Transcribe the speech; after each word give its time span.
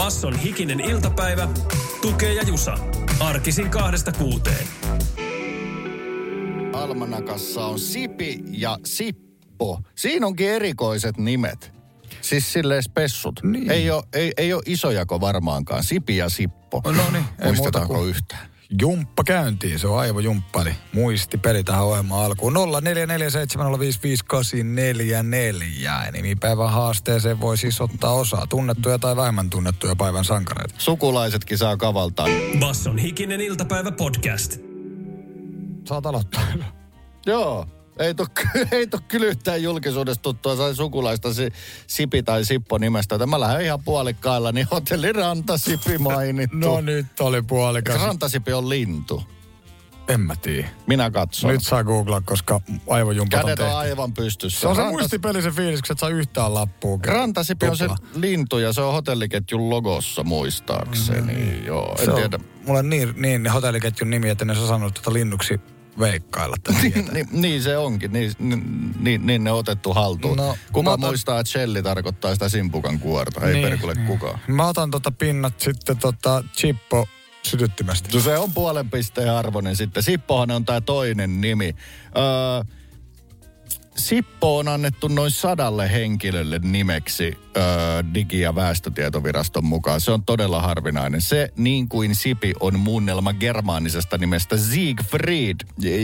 Basson 0.00 0.36
hikinen 0.38 0.80
iltapäivä, 0.80 1.48
tukee 2.02 2.34
ja 2.34 2.42
jusa. 2.42 2.78
Arkisin 3.20 3.70
kahdesta 3.70 4.12
kuuteen. 4.12 4.66
Almanakassa 6.72 7.64
on 7.66 7.78
Sipi 7.78 8.42
ja 8.50 8.78
Sippo. 8.84 9.80
Siinä 9.94 10.26
onkin 10.26 10.48
erikoiset 10.48 11.16
nimet. 11.18 11.72
Siis 12.20 12.52
silleen 12.52 12.82
spessut. 12.82 13.40
Niin. 13.42 13.70
Ei, 13.70 13.90
ole, 13.90 14.02
ei, 14.12 14.32
ei 14.36 14.52
ole 14.52 14.62
isojako 14.66 15.20
varmaankaan. 15.20 15.84
Sipi 15.84 16.16
ja 16.16 16.28
Sippo. 16.28 16.82
No 16.84 17.10
niin, 17.12 17.24
Muistetaanko 17.44 17.94
kuin- 17.94 18.08
yhtään? 18.08 18.48
Jumppa 18.80 19.24
käyntiin, 19.24 19.78
se 19.78 19.86
on 19.86 19.98
aivojumppa, 19.98 20.62
eli 20.62 20.70
muistipeli 20.92 21.64
tähän 21.64 21.84
ohjelmaan 21.84 22.24
alkuun. 22.24 22.54
0447055844. 22.54 22.58
Ja 25.82 26.10
nimipäivän 26.12 26.70
haasteeseen 26.70 27.40
voi 27.40 27.56
siis 27.56 27.80
ottaa 27.80 28.12
osaa 28.12 28.46
tunnettuja 28.46 28.98
tai 28.98 29.16
vähemmän 29.16 29.50
tunnettuja 29.50 29.96
päivän 29.96 30.24
sankareita. 30.24 30.74
Sukulaisetkin 30.78 31.58
saa 31.58 31.76
kavaltaa. 31.76 32.26
Basson 32.58 32.98
hikinen 32.98 33.40
iltapäivä 33.40 33.92
podcast. 33.92 34.56
Saat 35.88 36.06
aloittaa. 36.06 36.42
Joo. 37.26 37.66
Ei 37.98 38.14
to, 38.14 38.26
ei 38.72 38.86
to 38.86 38.98
kyllä 39.08 39.26
yhtään 39.26 39.62
julkisuudesta 39.62 40.22
tuttua 40.22 40.56
sai 40.56 40.74
sukulaista 40.74 41.34
si, 41.34 41.52
Sipi 41.86 42.22
tai 42.22 42.44
Sippo 42.44 42.78
nimestä. 42.78 43.26
Mä 43.26 43.40
lähden 43.40 43.64
ihan 43.64 43.82
puolikkailla, 43.84 44.52
niin 44.52 44.66
hotelli 44.70 45.12
Rantasipi 45.12 45.98
mainittu. 46.08 46.56
No 46.56 46.80
nyt 46.80 47.06
oli 47.20 47.42
puolikas. 47.42 48.02
Rantasipi 48.02 48.52
on 48.52 48.68
lintu. 48.68 49.22
En 50.08 50.20
mä 50.20 50.36
tiedä. 50.36 50.68
Minä 50.86 51.10
katson. 51.10 51.50
Nyt 51.50 51.62
saa 51.64 51.84
googlaa, 51.84 52.20
koska 52.20 52.60
aivojumpat 52.88 53.40
on 53.40 53.46
Kädet 53.46 53.58
on 53.60 53.64
tehty. 53.66 53.78
aivan 53.78 54.12
pystyssä. 54.12 54.60
Se 54.60 54.68
on 54.68 54.76
se 54.76 54.82
Rantas- 54.82 54.90
muistipeli 54.92 55.42
se 55.42 55.50
fiilis, 55.50 55.82
kun 55.82 55.92
et 55.92 55.98
saa 55.98 56.08
yhtään 56.08 56.54
lappua. 56.54 56.98
Rantasipi 57.06 57.66
on 57.68 57.76
se 57.76 57.88
lintu 58.14 58.58
ja 58.58 58.72
se 58.72 58.80
on 58.80 58.92
hotelliketjun 58.92 59.70
logossa 59.70 60.22
muistaakseni. 60.24 61.34
Mm, 61.34 61.64
Joo, 61.66 61.96
en 61.98 62.04
Se 62.04 62.10
on 62.10 62.16
tiedä. 62.16 62.38
mulle 62.66 62.82
niin, 62.82 63.14
niin 63.16 63.48
hotelliketjun 63.50 64.10
nimi, 64.10 64.28
että 64.28 64.44
ne 64.44 64.54
saa 64.54 64.66
sanoa 64.68 64.90
tuota 64.90 65.12
linnuksi 65.12 65.60
veikkailla. 65.98 66.56
tätä 66.62 66.78
tietä. 66.80 67.12
Ni, 67.12 67.24
niin 67.32 67.62
se 67.62 67.76
onkin, 67.76 68.12
niin, 68.12 68.32
niin, 68.38 68.92
niin, 69.00 69.26
niin 69.26 69.44
ne 69.44 69.52
on 69.52 69.58
otettu 69.58 69.92
haltuun. 69.92 70.36
No, 70.36 70.56
Kuka 70.72 70.90
otan- 70.92 71.00
muistaa, 71.08 71.40
että 71.40 71.50
shelli 71.50 71.82
tarkoittaa 71.82 72.32
sitä 72.34 72.48
simpukan 72.48 72.98
kuorta? 73.00 73.46
Ei 73.46 73.52
Niin, 73.54 73.68
perkule 73.68 73.94
kukaan. 74.06 74.38
Mä 74.48 74.68
otan 74.68 74.90
tota 74.90 75.10
pinnat 75.10 75.60
sitten 75.60 75.96
tota 75.98 76.44
chippo 76.56 77.08
sytyttimästä. 77.42 78.08
No 78.14 78.20
se 78.20 78.38
on 78.38 78.52
puolen 78.52 78.90
pisteen 78.90 79.32
arvoinen 79.32 79.76
sitten. 79.76 80.02
Sippohan 80.02 80.50
on 80.50 80.64
tämä 80.64 80.80
toinen 80.80 81.40
nimi. 81.40 81.74
Öö, 82.16 82.74
Sippo 84.00 84.58
on 84.58 84.68
annettu 84.68 85.08
noin 85.08 85.30
sadalle 85.30 85.92
henkilölle 85.92 86.60
nimeksi 86.62 87.38
öö, 87.56 87.64
Digi- 88.14 88.40
ja 88.40 88.54
väestötietoviraston 88.54 89.64
mukaan. 89.64 90.00
Se 90.00 90.10
on 90.10 90.24
todella 90.24 90.62
harvinainen. 90.62 91.20
Se, 91.20 91.52
niin 91.56 91.88
kuin 91.88 92.14
Sipi, 92.14 92.52
on 92.60 92.78
muunnelma 92.78 93.32
germaanisesta 93.32 94.18
nimestä 94.18 94.56
Siegfried. 94.56 95.56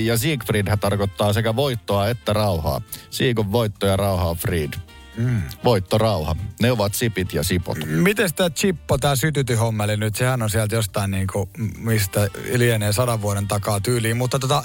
Ja 0.04 0.18
Siegfriedhän 0.18 0.78
tarkoittaa 0.78 1.32
sekä 1.32 1.56
voittoa 1.56 2.08
että 2.08 2.32
rauhaa. 2.32 2.80
Sieg 3.10 3.38
on 3.38 3.52
voitto 3.52 3.86
ja 3.86 3.96
rauha 3.96 4.24
on 4.30 4.36
Fried. 4.36 4.72
Mm. 5.16 5.42
Voitto, 5.64 5.98
rauha. 5.98 6.36
Ne 6.62 6.72
ovat 6.72 6.94
Sipit 6.94 7.34
ja 7.34 7.42
Sipot. 7.42 7.78
Miten 7.86 8.34
tämä 8.34 8.50
chippo, 8.50 8.98
tämä 8.98 9.16
sytytyhommeli 9.16 9.96
nyt, 9.96 10.16
sehän 10.16 10.42
on 10.42 10.50
sieltä 10.50 10.74
jostain 10.74 11.10
niinku, 11.10 11.48
mistä 11.78 12.28
lienee 12.54 12.92
sadan 12.92 13.22
vuoden 13.22 13.48
takaa 13.48 13.80
tyyliin, 13.80 14.16
mutta 14.16 14.38
tota, 14.38 14.64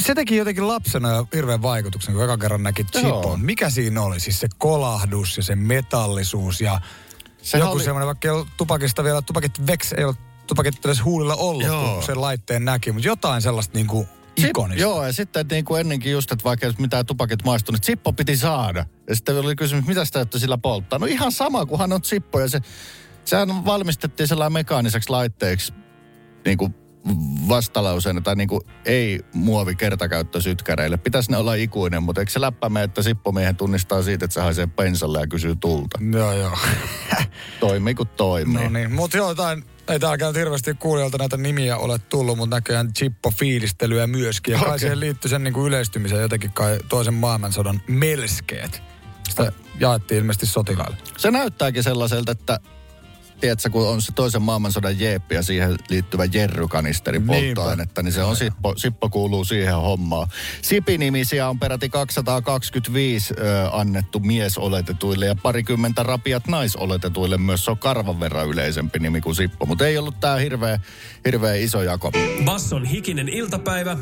se 0.00 0.14
teki 0.14 0.36
jotenkin 0.36 0.68
lapsena 0.68 1.26
hirveän 1.34 1.62
vaikutuksen, 1.62 2.14
kun 2.14 2.24
eka 2.24 2.38
kerran 2.38 2.62
näki 2.62 2.84
chipon. 2.84 3.40
Mikä 3.40 3.70
siinä 3.70 4.02
oli? 4.02 4.20
Siis 4.20 4.40
se 4.40 4.48
kolahdus 4.58 5.36
ja 5.36 5.42
se 5.42 5.56
metallisuus 5.56 6.60
ja 6.60 6.80
Sehän 7.42 7.64
joku 7.66 7.74
oli- 7.76 7.84
semmoinen, 7.84 8.06
vaikka 8.06 8.28
ei 8.28 8.32
ollut 8.32 8.48
tupakista 8.56 9.04
vielä, 9.04 9.22
tupakit 9.22 9.66
veks, 9.66 9.92
ei 9.92 10.04
ollut 10.04 10.18
tupakit 10.46 10.84
edes 10.86 11.04
huulilla 11.04 11.34
ollut, 11.34 11.66
Joo. 11.66 11.94
kun 11.94 12.02
sen 12.02 12.20
laitteen 12.20 12.64
näki, 12.64 12.92
mutta 12.92 13.08
jotain 13.08 13.42
sellaista 13.42 13.78
niinku 13.78 14.08
Sip- 14.40 14.48
ikonista. 14.48 14.80
Joo, 14.82 15.06
ja 15.06 15.12
sitten 15.12 15.46
niin 15.50 15.64
kuin 15.64 15.80
ennenkin 15.80 16.12
just, 16.12 16.32
että 16.32 16.44
vaikka 16.44 16.72
mitään 16.78 17.06
tupakit 17.06 17.44
maistunut, 17.44 17.78
että 17.78 17.86
Sippo 17.86 18.12
piti 18.12 18.36
saada. 18.36 18.86
Ja 19.08 19.14
sitten 19.16 19.38
oli 19.38 19.56
kysymys, 19.56 19.86
mitä 19.86 20.04
sitä 20.04 20.20
ette 20.20 20.38
sillä 20.38 20.58
polttaa? 20.58 20.98
No 20.98 21.06
ihan 21.06 21.32
sama, 21.32 21.66
kunhan 21.66 21.92
on 21.92 22.04
Sippo. 22.04 22.40
Ja 22.40 22.48
se, 22.48 22.60
sehän 23.24 23.64
valmistettiin 23.64 24.28
sellainen 24.28 24.52
mekaaniseksi 24.52 25.10
laitteeksi 25.10 25.72
niin 26.44 26.58
kuin 26.58 26.74
vastalauseena 27.48 28.20
tai 28.20 28.36
niin 28.36 28.48
kuin 28.48 28.60
ei 28.84 29.20
muovi 29.34 29.74
kertakäyttösytkäreille. 29.74 30.96
Pitäisi 30.96 31.30
ne 31.30 31.36
olla 31.36 31.54
ikuinen, 31.54 32.02
mutta 32.02 32.20
eikö 32.20 32.32
se 32.32 32.40
läppäme, 32.40 32.82
että 32.82 33.02
Sippomiehen 33.02 33.56
tunnistaa 33.56 34.02
siitä, 34.02 34.24
että 34.24 34.34
se 34.34 34.40
haisee 34.40 34.66
pensalle 34.66 35.20
ja 35.20 35.26
kysyy 35.26 35.56
tulta? 35.56 35.98
Joo, 36.12 36.32
joo. 36.32 36.58
Toimii 37.60 37.94
kuin 37.94 38.08
toimii. 38.08 38.62
No 38.62 38.68
niin, 38.68 38.92
mutta 38.92 39.16
joo, 39.16 39.28
jotain, 39.28 39.64
ei 39.88 40.00
täällä 40.00 40.26
nyt 40.26 40.36
hirveästi 40.36 40.74
kuulijoilta 40.74 41.18
näitä 41.18 41.36
nimiä 41.36 41.76
ole 41.76 41.98
tullut, 41.98 42.38
mutta 42.38 42.56
näköjään 42.56 42.92
chippo-fiilistelyä 42.98 44.06
myöskin. 44.06 44.52
Ja 44.52 44.58
kai 44.58 44.68
Okei. 44.68 44.78
siihen 44.78 45.00
liittyy 45.00 45.28
sen 45.28 45.44
niin 45.44 45.54
kuin 45.54 45.68
yleistymiseen 45.68 46.22
jotenkin 46.22 46.52
kai 46.52 46.78
toisen 46.88 47.14
maailmansodan 47.14 47.82
melskeet. 47.88 48.82
Sitä 49.28 49.52
jaettiin 49.80 50.18
ilmeisesti 50.18 50.46
sotilaille. 50.46 50.96
Se 51.16 51.30
näyttääkin 51.30 51.82
sellaiselta, 51.82 52.32
että 52.32 52.60
tiedätkö, 53.42 53.70
kun 53.70 53.88
on 53.88 54.02
se 54.02 54.12
toisen 54.12 54.42
maailmansodan 54.42 55.00
jeeppi 55.00 55.34
ja 55.34 55.42
siihen 55.42 55.76
liittyvä 55.88 56.24
jerrykanisteri 56.24 57.20
polttoainetta, 57.20 58.02
niin 58.02 58.12
se 58.12 58.22
on 58.22 58.36
Sippo, 58.36 58.74
Sippo 58.76 59.08
kuuluu 59.08 59.44
siihen 59.44 59.74
hommaan. 59.74 60.28
Sipi-nimisiä 60.62 61.48
on 61.48 61.58
peräti 61.58 61.88
225 61.88 63.34
ö, 63.38 63.68
annettu 63.72 64.20
miesoletetuille 64.20 65.26
ja 65.26 65.36
parikymmentä 65.42 66.02
rapiat 66.02 66.46
naisoletetuille. 66.46 67.38
Myös 67.38 67.64
se 67.64 67.70
on 67.70 67.78
karvan 67.78 68.20
verran 68.20 68.48
yleisempi 68.48 68.98
nimi 68.98 69.20
kuin 69.20 69.36
Sippo, 69.36 69.66
mutta 69.66 69.86
ei 69.86 69.98
ollut 69.98 70.20
tämä 70.20 70.36
hirveä, 70.36 70.80
hirveä 71.24 71.54
iso 71.54 71.82
jako. 71.82 72.12
Basson 72.44 72.84
hikinen 72.84 73.28
iltapäivä, 73.28 73.96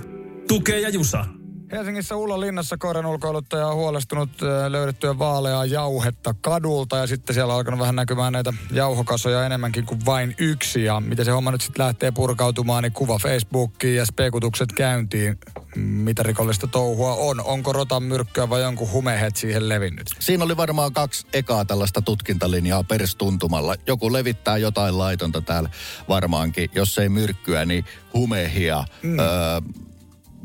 tukee 0.49 0.81
ja 0.81 0.89
jusa. 0.89 1.40
Helsingissä 1.73 2.17
Ullon 2.17 2.41
linnassa 2.41 2.77
koiran 2.77 3.07
ulkoiluttaja 3.07 3.67
on 3.67 3.77
huolestunut 3.77 4.31
löydettyä 4.69 5.19
vaaleaa 5.19 5.65
jauhetta 5.65 6.35
kadulta 6.41 6.97
ja 6.97 7.07
sitten 7.07 7.35
siellä 7.35 7.53
on 7.53 7.59
alkanut 7.59 7.81
vähän 7.81 7.97
näkymään 7.97 8.33
näitä 8.33 8.53
jauhokasoja 8.73 9.47
enemmänkin 9.47 9.87
kuin 9.87 10.07
vain 10.07 10.35
yksi. 10.39 10.85
Ja 10.85 11.01
miten 11.01 11.25
se 11.25 11.31
homma 11.31 11.51
nyt 11.51 11.61
sitten 11.61 11.85
lähtee 11.85 12.11
purkautumaan, 12.11 12.83
niin 12.83 12.93
kuva 12.93 13.19
Facebookiin 13.19 13.97
ja 13.97 14.07
spekutukset 14.07 14.73
käyntiin. 14.73 15.39
Mitä 15.77 16.23
rikollista 16.23 16.67
touhua 16.67 17.15
on? 17.15 17.41
Onko 17.45 17.73
rotan 17.73 18.03
myrkkyä 18.03 18.51
vai 18.51 18.63
jonkun 18.63 18.93
humehet 18.93 19.37
siihen 19.37 19.69
levinnyt? 19.69 20.11
Siinä 20.19 20.45
oli 20.45 20.57
varmaan 20.57 20.93
kaksi 20.93 21.27
ekaa 21.33 21.65
tällaista 21.65 22.03
tutkintalinjaa 22.03 22.85
perstuntumalla. 22.85 23.75
Joku 23.87 24.13
levittää 24.13 24.59
jotain 24.59 24.99
laitonta 24.99 25.41
täällä 25.41 25.71
varmaankin. 26.09 26.71
Jos 26.75 26.99
ei 26.99 27.09
myrkkyä, 27.09 27.65
niin 27.65 27.85
humehia. 28.15 28.85
Mm. 29.03 29.19
Öö, 29.19 29.27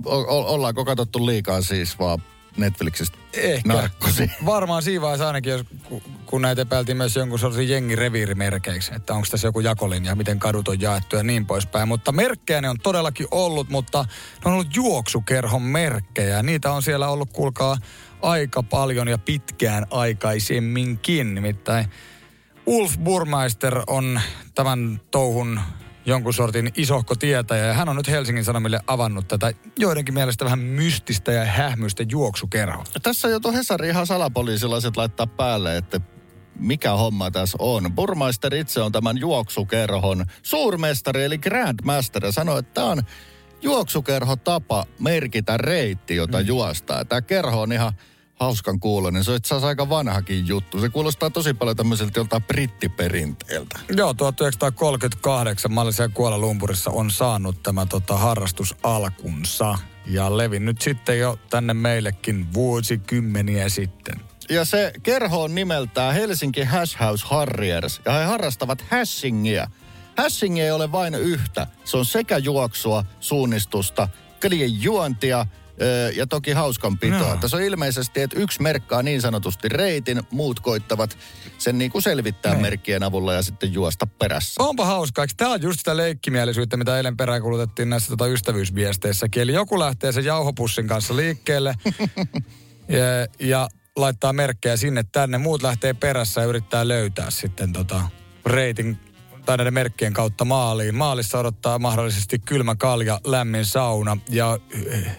o- 0.05 0.53
ollaanko 0.53 0.85
katsottu 0.85 1.25
liikaa 1.25 1.61
siis 1.61 1.99
vaan 1.99 2.19
Netflixistä 2.57 3.17
Ehkä. 3.33 3.73
narkkosi? 3.73 4.31
Varmaan 4.45 4.83
siinä 4.83 5.01
vaiheessa 5.01 5.27
ainakin, 5.27 5.51
jos, 5.51 5.65
ku- 5.83 6.03
kun 6.25 6.41
näitä 6.41 6.61
epäiltiin 6.61 6.97
myös 6.97 7.15
jonkun 7.15 7.39
sortin 7.39 7.69
jengireviirimerkeiksi, 7.69 8.95
että 8.95 9.13
onko 9.13 9.27
tässä 9.31 9.47
joku 9.47 9.59
jakolinja, 9.59 10.15
miten 10.15 10.39
kadut 10.39 10.67
on 10.67 10.81
jaettu 10.81 11.15
ja 11.15 11.23
niin 11.23 11.45
poispäin. 11.45 11.87
Mutta 11.87 12.11
merkkejä 12.11 12.61
ne 12.61 12.69
on 12.69 12.79
todellakin 12.83 13.27
ollut, 13.31 13.69
mutta 13.69 14.01
ne 14.03 14.41
on 14.45 14.53
ollut 14.53 14.75
juoksukerhon 14.75 15.61
merkkejä. 15.61 16.43
Niitä 16.43 16.71
on 16.71 16.83
siellä 16.83 17.07
ollut, 17.07 17.33
kuulkaa, 17.33 17.77
aika 18.21 18.63
paljon 18.63 19.07
ja 19.07 19.17
pitkään 19.17 19.85
aikaisemminkin. 19.91 21.35
Nimittäin 21.35 21.85
Ulf 22.65 22.97
Burmeister 23.03 23.81
on 23.87 24.21
tämän 24.55 25.01
touhun 25.11 25.59
jonkun 26.05 26.33
sortin 26.33 26.71
isohko 26.77 27.15
tietäjä 27.15 27.65
ja 27.65 27.73
hän 27.73 27.89
on 27.89 27.95
nyt 27.95 28.07
Helsingin 28.07 28.45
Sanomille 28.45 28.79
avannut 28.87 29.27
tätä 29.27 29.53
joidenkin 29.77 30.13
mielestä 30.13 30.45
vähän 30.45 30.59
mystistä 30.59 31.31
ja 31.31 31.45
hähmyistä 31.45 32.03
juoksukerhoa. 32.11 32.83
Tässä 33.03 33.27
jo 33.27 33.39
Hesari 33.53 33.89
ihan 33.89 34.07
salapoliisilaiset 34.07 34.97
laittaa 34.97 35.27
päälle, 35.27 35.77
että 35.77 36.01
mikä 36.59 36.91
homma 36.91 37.31
tässä 37.31 37.57
on. 37.59 37.93
Burmeister 37.95 38.55
itse 38.55 38.81
on 38.81 38.91
tämän 38.91 39.17
juoksukerhon 39.17 40.25
suurmestari 40.43 41.23
eli 41.23 41.37
Grandmaster 41.37 42.25
ja 42.25 42.31
sanoi, 42.31 42.59
että 42.59 42.73
tämä 42.73 42.87
on 42.87 43.01
juoksukerho 43.61 44.35
tapa 44.35 44.85
merkitä 44.99 45.57
reitti, 45.57 46.15
jota 46.15 46.39
mm. 46.39 46.47
juostaa. 46.47 47.05
Tämä 47.05 47.21
kerho 47.21 47.61
on 47.61 47.73
ihan 47.73 47.93
hauskan 48.39 48.79
kuulonen. 48.79 49.23
Se 49.23 49.31
on 49.31 49.37
itse 49.37 49.55
asiassa 49.55 49.67
aika 49.67 49.89
vanhakin 49.89 50.47
juttu. 50.47 50.79
Se 50.79 50.89
kuulostaa 50.89 51.29
tosi 51.29 51.53
paljon 51.53 51.77
tämmöiseltä 51.77 52.19
joltain 52.19 52.43
brittiperinteeltä. 52.43 53.79
Joo, 53.95 54.13
1938 54.13 55.71
mä 55.71 55.81
olin 55.81 55.93
siellä 55.93 56.13
Kuala 56.13 56.37
Lumpurissa 56.37 56.91
on 56.91 57.11
saanut 57.11 57.63
tämä 57.63 57.85
tota, 57.85 58.17
harrastus 58.17 58.75
alkunsa. 58.83 59.77
Ja 60.07 60.37
levinnyt 60.37 60.81
sitten 60.81 61.19
jo 61.19 61.39
tänne 61.49 61.73
meillekin 61.73 62.53
vuosikymmeniä 62.53 63.69
sitten. 63.69 64.15
Ja 64.49 64.65
se 64.65 64.93
kerho 65.03 65.43
on 65.43 65.55
nimeltään 65.55 66.13
Helsinki 66.13 66.63
Hash 66.63 66.99
House 66.99 67.25
Harriers. 67.27 68.01
Ja 68.05 68.11
he 68.13 68.23
harrastavat 68.23 68.81
hashingia. 68.91 69.67
Hashing 70.17 70.59
ei 70.59 70.71
ole 70.71 70.91
vain 70.91 71.15
yhtä. 71.15 71.67
Se 71.83 71.97
on 71.97 72.05
sekä 72.05 72.37
juoksua, 72.37 73.03
suunnistusta, 73.19 74.07
kelien 74.39 74.81
juontia 74.81 75.45
ja 76.15 76.27
toki 76.27 76.51
hauskanpitoa. 76.51 77.19
Joo. 77.19 77.37
Tässä 77.37 77.57
on 77.57 77.63
ilmeisesti, 77.63 78.21
että 78.21 78.39
yksi 78.39 78.61
merkkaa 78.61 79.03
niin 79.03 79.21
sanotusti 79.21 79.69
reitin, 79.69 80.23
muut 80.31 80.59
koittavat 80.59 81.17
sen 81.57 81.77
niin 81.77 81.91
kuin 81.91 82.01
selvittää 82.01 82.51
Niin. 82.51 82.61
merkkien 82.61 83.03
avulla 83.03 83.33
ja 83.33 83.43
sitten 83.43 83.73
juosta 83.73 84.07
perässä. 84.07 84.63
Onpa 84.63 84.85
hauskaa. 84.85 85.25
Tämä 85.37 85.51
on 85.51 85.61
just 85.61 85.79
sitä 85.79 85.97
leikkimielisyyttä, 85.97 86.77
mitä 86.77 86.97
eilen 86.97 87.17
peräänkuulutettiin 87.17 87.89
näissä 87.89 88.09
tota 88.09 88.27
ystävyysviesteissäkin. 88.27 89.41
Eli 89.41 89.53
joku 89.53 89.79
lähtee 89.79 90.11
sen 90.11 90.25
jauhopussin 90.25 90.87
kanssa 90.87 91.15
liikkeelle 91.15 91.75
ja, 92.87 93.27
ja 93.39 93.69
laittaa 93.95 94.33
merkkejä 94.33 94.77
sinne 94.77 95.03
tänne. 95.11 95.37
Muut 95.37 95.63
lähtee 95.63 95.93
perässä 95.93 96.41
ja 96.41 96.47
yrittää 96.47 96.87
löytää 96.87 97.29
sitten 97.31 97.73
tota 97.73 98.01
reitin 98.45 98.99
tai 99.45 99.57
näiden 99.57 99.73
merkkien 99.73 100.13
kautta 100.13 100.45
maaliin. 100.45 100.95
Maalissa 100.95 101.39
odottaa 101.39 101.79
mahdollisesti 101.79 102.39
kylmä 102.39 102.75
kalja, 102.75 103.19
lämmin 103.25 103.65
sauna 103.65 104.17
ja 104.29 104.59
eh, 104.89 105.17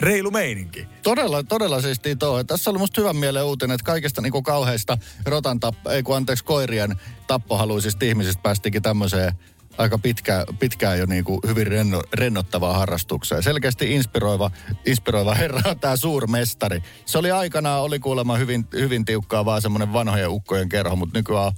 reilu 0.00 0.30
meininki. 0.30 0.86
Todella, 1.02 1.42
todella 1.42 1.80
siistiä 1.80 2.16
tuo. 2.16 2.44
Tässä 2.44 2.70
oli 2.70 2.78
musta 2.78 3.00
hyvän 3.00 3.16
mieleen 3.16 3.44
uutinen, 3.44 3.74
että 3.74 3.84
kaikista 3.84 4.22
niinku 4.22 4.42
kauheista 4.42 4.98
rotan 5.26 5.60
tapp- 5.60 5.90
ei 5.90 6.02
kun 6.02 6.16
anteeksi 6.16 6.44
koirien 6.44 6.96
tappohaluisista 7.26 8.04
ihmisistä 8.04 8.42
päästikin 8.42 8.82
tämmöiseen 8.82 9.32
aika 9.78 9.98
pitkä, 9.98 10.44
pitkään 10.58 10.98
jo 10.98 11.06
niinku 11.06 11.40
hyvin 11.46 11.66
renno, 11.66 12.02
rennottavaan 12.12 12.76
harrastukseen. 12.76 13.42
Selkeästi 13.42 13.94
inspiroiva, 13.94 14.50
inspiroiva 14.86 15.34
herra 15.44 15.74
tämä 15.74 15.96
suurmestari. 15.96 16.82
Se 17.06 17.18
oli 17.18 17.30
aikanaan, 17.30 17.82
oli 17.82 17.98
kuulemma 17.98 18.36
hyvin, 18.36 18.66
hyvin 18.72 19.04
tiukkaa 19.04 19.44
vaan 19.44 19.62
semmoinen 19.62 19.92
vanhojen 19.92 20.30
ukkojen 20.30 20.68
kerho, 20.68 20.96
mutta 20.96 21.18
nykyään 21.18 21.52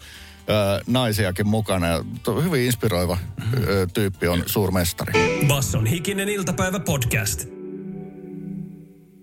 ö, 0.48 0.80
naisiakin 0.86 1.46
mukana. 1.46 1.86
Ja 1.86 2.04
hyvin 2.42 2.62
inspiroiva 2.62 3.18
ö, 3.66 3.86
tyyppi 3.94 4.28
on 4.28 4.42
suurmestari. 4.46 5.12
Basson 5.48 5.86
hikinen 5.86 6.28
iltapäivä 6.28 6.80
podcast. 6.80 7.48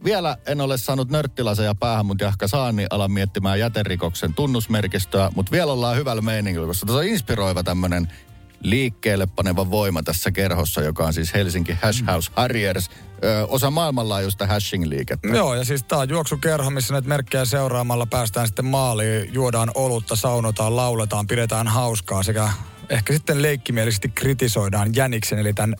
Vielä 0.03 0.37
en 0.47 0.61
ole 0.61 0.77
saanut 0.77 1.09
nörttilaseja 1.09 1.75
päähän, 1.75 2.05
mutta 2.05 2.23
jahka 2.23 2.47
saan, 2.47 2.75
niin 2.75 2.87
alan 2.89 3.11
miettimään 3.11 3.59
jäterikoksen 3.59 4.33
tunnusmerkistöä. 4.33 5.29
Mutta 5.35 5.51
vielä 5.51 5.71
ollaan 5.71 5.97
hyvällä 5.97 6.21
meiningillä, 6.21 6.67
koska 6.67 6.85
tässä 6.85 6.99
on 6.99 7.05
inspiroiva 7.05 7.63
tämmöinen 7.63 8.07
liikkeelle 8.63 9.25
paneva 9.25 9.69
voima 9.71 10.03
tässä 10.03 10.31
kerhossa, 10.31 10.81
joka 10.81 11.05
on 11.05 11.13
siis 11.13 11.33
Helsinki 11.33 11.77
Hash 11.81 12.03
House 12.07 12.31
Harriers, 12.35 12.89
ö, 13.23 13.45
osa 13.47 13.71
maailmanlaajuista 13.71 14.47
hashing-liikettä. 14.47 15.27
Joo, 15.27 15.55
ja 15.55 15.65
siis 15.65 15.83
tää 15.83 15.99
on 15.99 16.09
juoksukerho, 16.09 16.69
missä 16.69 16.93
näitä 16.93 17.07
merkkejä 17.07 17.45
seuraamalla 17.45 18.05
päästään 18.05 18.47
sitten 18.47 18.65
maaliin, 18.65 19.33
juodaan 19.33 19.71
olutta, 19.75 20.15
saunotaan, 20.15 20.75
lauletaan, 20.75 21.27
pidetään 21.27 21.67
hauskaa 21.67 22.23
sekä 22.23 22.49
ehkä 22.89 23.13
sitten 23.13 23.41
leikkimielisesti 23.41 24.09
kritisoidaan 24.09 24.95
Jäniksen, 24.95 25.39
eli 25.39 25.53
tämän 25.53 25.75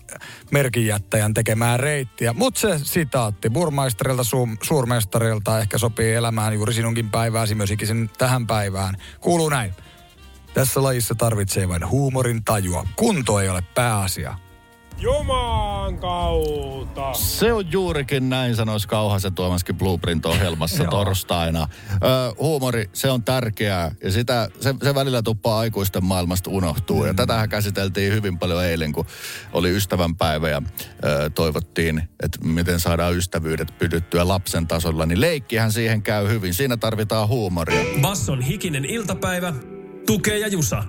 merkinjättäjän 0.52 1.34
tekemää 1.34 1.78
reittiä. 1.78 2.34
Mutta 2.34 2.60
se 2.60 2.80
sitaatti 2.84 3.50
burmaisterilta, 3.50 4.24
su- 4.24 4.58
suurmestarilta 4.64 5.60
ehkä 5.60 5.78
sopii 5.78 6.14
elämään 6.14 6.54
juuri 6.54 6.74
sinunkin 6.74 7.10
päivääsi, 7.10 7.56
myös 7.56 7.72
ikisen 7.72 8.10
tähän 8.18 8.48
päivään. 8.48 8.98
Kuuluu 9.20 9.50
näin. 9.50 9.74
Tässä 10.54 10.84
lajissa 10.84 11.16
tarvitsee 11.16 11.70
vain 11.70 11.90
huumorin 11.90 12.44
tajua. 12.44 12.88
Kunto 12.96 13.40
ei 13.40 13.50
ole 13.50 13.64
pääasia. 13.76 14.36
Juman 14.98 15.98
kautta. 15.98 17.14
Se 17.14 17.54
on 17.54 17.72
juurikin 17.72 18.30
näin, 18.30 18.56
sanoisi 18.56 18.88
Kauhasen 18.88 19.34
Tuomaskin 19.34 19.76
Blueprint-ohjelmassa 19.76 20.86
torstaina. 20.86 21.68
Ö, 21.94 21.98
huumori, 22.40 22.90
se 22.94 23.12
on 23.12 23.24
tärkeää 23.24 23.92
ja 24.04 24.12
sitä, 24.12 24.50
se, 24.60 24.76
se 24.84 24.96
välillä 24.96 25.22
tuppaa 25.22 25.60
aikuisten 25.60 26.06
maailmasta 26.06 26.50
unohtuu. 26.50 27.02
Mm. 27.02 27.08
Ja 27.08 27.14
tätähän 27.14 27.50
käsiteltiin 27.50 28.14
hyvin 28.14 28.40
paljon 28.40 28.64
eilen, 28.64 28.94
kun 28.94 29.06
oli 29.54 29.76
ystävänpäivä 29.76 30.50
ja 30.50 30.62
ö, 31.06 31.30
toivottiin, 31.30 32.10
että 32.24 32.40
miten 32.44 32.80
saadaan 32.80 33.18
ystävyydet 33.18 33.78
pydyttyä 33.78 34.28
lapsen 34.28 34.68
tasolla. 34.68 35.06
Niin 35.06 35.22
leikkihän 35.22 35.72
siihen 35.72 36.02
käy 36.02 36.28
hyvin. 36.28 36.54
Siinä 36.54 36.78
tarvitaan 36.78 37.28
huumoria. 37.28 38.02
Basson 38.02 38.42
hikinen 38.42 38.86
iltapäivä. 38.86 39.54
Tukee 40.06 40.40
ja 40.40 40.48
Jusa. 40.48 40.84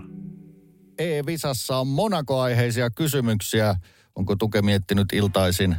E-Visassa 0.99 1.77
on 1.77 1.87
Monaco-aiheisia 1.87 2.91
kysymyksiä. 2.91 3.75
Onko 4.17 4.37
Tuke 4.37 4.63
miettinyt 4.63 5.13
iltaisin 5.13 5.77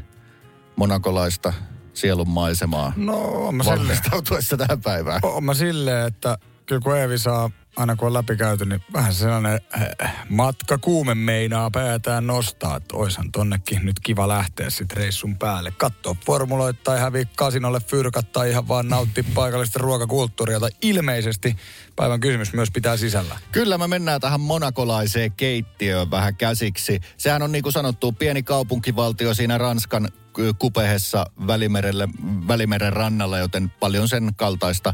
monakolaista 0.75 1.53
sielunmaisemaa 1.93 2.93
No, 2.95 3.17
on 3.47 3.55
mä 3.55 3.63
silleen. 3.63 3.81
valmistautuessa 3.81 4.57
tähän 4.57 4.81
päivään? 4.81 5.19
Oon 5.23 5.43
mä 5.43 5.53
silleen, 5.53 6.07
että 6.07 6.37
kyllä 6.65 6.81
kun 6.81 6.97
Eevi 6.97 7.17
saa, 7.17 7.49
aina 7.75 7.95
kun 7.95 8.07
on 8.07 8.13
läpikäyty, 8.13 8.65
niin 8.65 8.81
vähän 8.93 9.13
sellainen 9.13 9.61
äh, 10.01 10.25
matka 10.29 10.77
kuume 10.77 11.15
meinaa 11.15 11.71
päätään 11.71 12.27
nostaa. 12.27 12.77
Että 12.77 12.97
oishan 12.97 13.31
tonnekin 13.31 13.85
nyt 13.85 13.99
kiva 13.99 14.27
lähteä 14.27 14.69
sitten 14.69 14.97
reissun 14.97 15.37
päälle. 15.37 15.71
Katsoa 15.71 16.15
formuloita 16.25 16.79
tai 16.83 16.99
häviä 16.99 17.25
kasinolle 17.35 17.79
fyrkat 17.79 18.31
tai 18.31 18.49
ihan 18.49 18.67
vaan 18.67 18.87
nauttia 18.87 19.23
paikallista 19.35 19.79
ruokakulttuuria. 19.79 20.59
Tai 20.59 20.69
ilmeisesti 20.81 21.55
päivän 21.95 22.19
kysymys 22.19 22.53
myös 22.53 22.71
pitää 22.71 22.97
sisällä. 22.97 23.39
Kyllä 23.51 23.77
me 23.77 23.87
mennään 23.87 24.21
tähän 24.21 24.41
monakolaiseen 24.41 25.31
keittiöön 25.31 26.11
vähän 26.11 26.35
käsiksi. 26.35 26.99
Sehän 27.17 27.41
on 27.41 27.51
niin 27.51 27.63
kuin 27.63 27.73
sanottu 27.73 28.11
pieni 28.11 28.43
kaupunkivaltio 28.43 29.33
siinä 29.33 29.57
Ranskan 29.57 30.09
ö, 30.39 30.53
kupehessa 30.59 31.25
Välimerelle, 31.47 32.09
Välimeren 32.47 32.93
rannalla, 32.93 33.37
joten 33.37 33.71
paljon 33.79 34.07
sen 34.07 34.31
kaltaista 34.35 34.93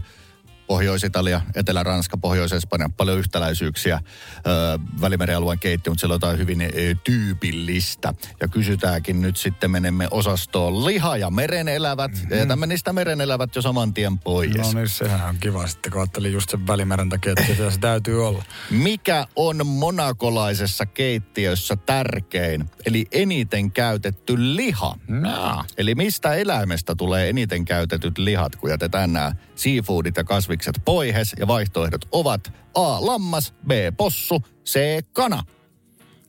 Pohjois-Italia, 0.68 1.42
Etelä-Ranska, 1.56 2.18
Pohjois-Espanja, 2.18 2.90
paljon 2.98 3.20
yhtäläisyyksiä 3.20 4.00
ö, 4.38 4.80
Välimeren 5.02 5.38
alueen 5.38 5.60
keittiö, 5.60 5.92
mutta 5.92 6.00
siellä 6.00 6.14
on 6.14 6.16
jotain 6.16 6.38
hyvin 6.38 6.62
ö, 6.62 6.96
tyypillistä. 7.04 8.14
Ja 8.40 8.48
kysytäänkin 8.48 9.22
nyt 9.22 9.38
sitten 9.38 9.72
menemme 9.72 10.08
osastoon 10.12 10.86
liha 10.86 11.18
ja 11.18 11.30
merenelävät. 11.30 12.12
Mm-hmm. 12.12 12.28
Ja 12.32 12.38
jätämme 12.38 12.68
niistä 12.68 12.94
merenelävät 12.94 13.56
jo 13.56 13.62
saman 13.62 13.94
tien 13.94 14.20
pois. 14.20 14.58
No 14.58 14.72
niin, 14.74 14.90
sehän 14.90 15.30
on 15.30 15.38
kiva 15.40 15.68
sitten, 15.68 15.92
kun 15.92 16.02
ajattelin 16.02 16.34
just 16.34 16.50
sen 16.50 16.68
välimeren 16.68 17.10
takia, 17.10 17.34
että 17.38 17.70
se 17.70 17.80
täytyy 17.80 18.28
olla. 18.28 18.44
Mikä 18.70 19.28
on 19.36 19.68
monakolaisessa 19.68 20.86
keittiössä 20.86 21.76
tärkein, 21.76 22.70
eli 22.86 23.06
eniten 23.12 23.72
käytetty 23.72 24.56
liha? 24.56 24.96
No. 25.08 25.66
Eli 25.78 25.96
mistä 25.96 26.34
eläimestä 26.34 26.96
tulee 26.96 27.30
eniten 27.30 27.66
käytetyt 27.66 28.18
lihat, 28.18 28.56
kun 28.56 28.70
jätetään 28.70 29.14
nämä 29.14 29.36
seafoodit 29.56 30.18
ja 30.18 30.24
kasvikset 30.62 30.86
poihes 30.86 31.36
ja 31.40 31.48
vaihtoehdot 31.48 32.08
ovat 32.12 32.54
A. 32.76 33.06
Lammas, 33.06 33.54
B. 33.68 33.72
Possu, 33.98 34.44
C. 34.66 34.80
Kana. 35.14 35.44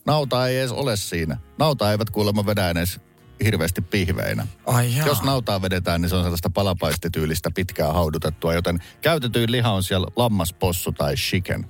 Nauta 0.06 0.48
ei 0.48 0.58
edes 0.58 0.72
ole 0.72 0.96
siinä. 0.96 1.36
Nauta 1.58 1.90
eivät 1.90 2.10
kuulemma 2.10 2.46
vedä 2.46 2.70
edes 2.70 3.00
hirveästi 3.44 3.80
pihveinä. 3.80 4.46
Ai 4.66 4.96
jaa. 4.96 5.06
Jos 5.06 5.22
nautaa 5.22 5.62
vedetään, 5.62 6.00
niin 6.00 6.08
se 6.10 6.16
on 6.16 6.22
sellaista 6.22 6.50
palapaistityylistä 6.50 7.50
pitkää 7.54 7.92
haudutettua, 7.92 8.54
joten 8.54 8.78
käytetyin 9.00 9.52
liha 9.52 9.72
on 9.72 9.82
siellä 9.82 10.06
lammas, 10.16 10.52
possu 10.52 10.92
tai 10.92 11.14
chicken. 11.14 11.66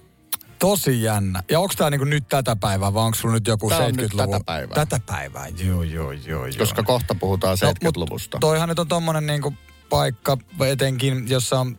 Tosi 0.59 1.03
jännä. 1.03 1.43
Ja 1.51 1.61
onko 1.61 1.75
tämä 1.77 1.91
niinku 1.91 2.05
nyt 2.05 2.29
tätä 2.29 2.57
päivää 2.57 2.95
vai 2.95 3.05
onko 3.05 3.19
sulla 3.19 3.35
nyt 3.35 3.47
joku 3.47 3.69
Tää 3.69 3.79
on 3.79 3.95
nyt 3.95 4.13
70-luvun? 4.13 4.33
tätä 4.33 4.45
päivää. 4.45 4.75
Tätä 4.75 5.01
päivää, 5.07 5.49
joo, 5.49 5.83
joo, 5.83 6.13
joo. 6.13 6.47
joo. 6.47 6.57
Koska 6.59 6.83
kohta 6.83 7.15
puhutaan 7.15 7.59
No, 7.63 7.69
mut 7.69 7.97
70-luvusta. 7.97 8.39
Toihan 8.41 8.69
nyt 8.69 8.79
on 8.79 8.89
tommonen 8.89 9.27
niinku 9.27 9.55
paikka 9.93 10.39
etenkin, 10.67 11.29
jossa 11.29 11.61
on 11.61 11.77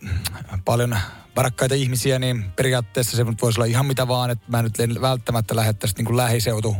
paljon 0.65 0.98
varakkaita 1.36 1.75
ihmisiä, 1.75 2.20
niin 2.20 2.51
periaatteessa 2.55 3.17
se 3.17 3.25
voisi 3.25 3.60
olla 3.60 3.65
ihan 3.65 3.86
mitä 3.86 4.08
vaan, 4.08 4.29
että 4.29 4.46
mä 4.48 4.62
nyt 4.62 4.79
en 4.79 5.01
välttämättä 5.01 5.55
lähettäisi 5.55 5.96
niinku 5.96 6.17
lähiseutu 6.17 6.75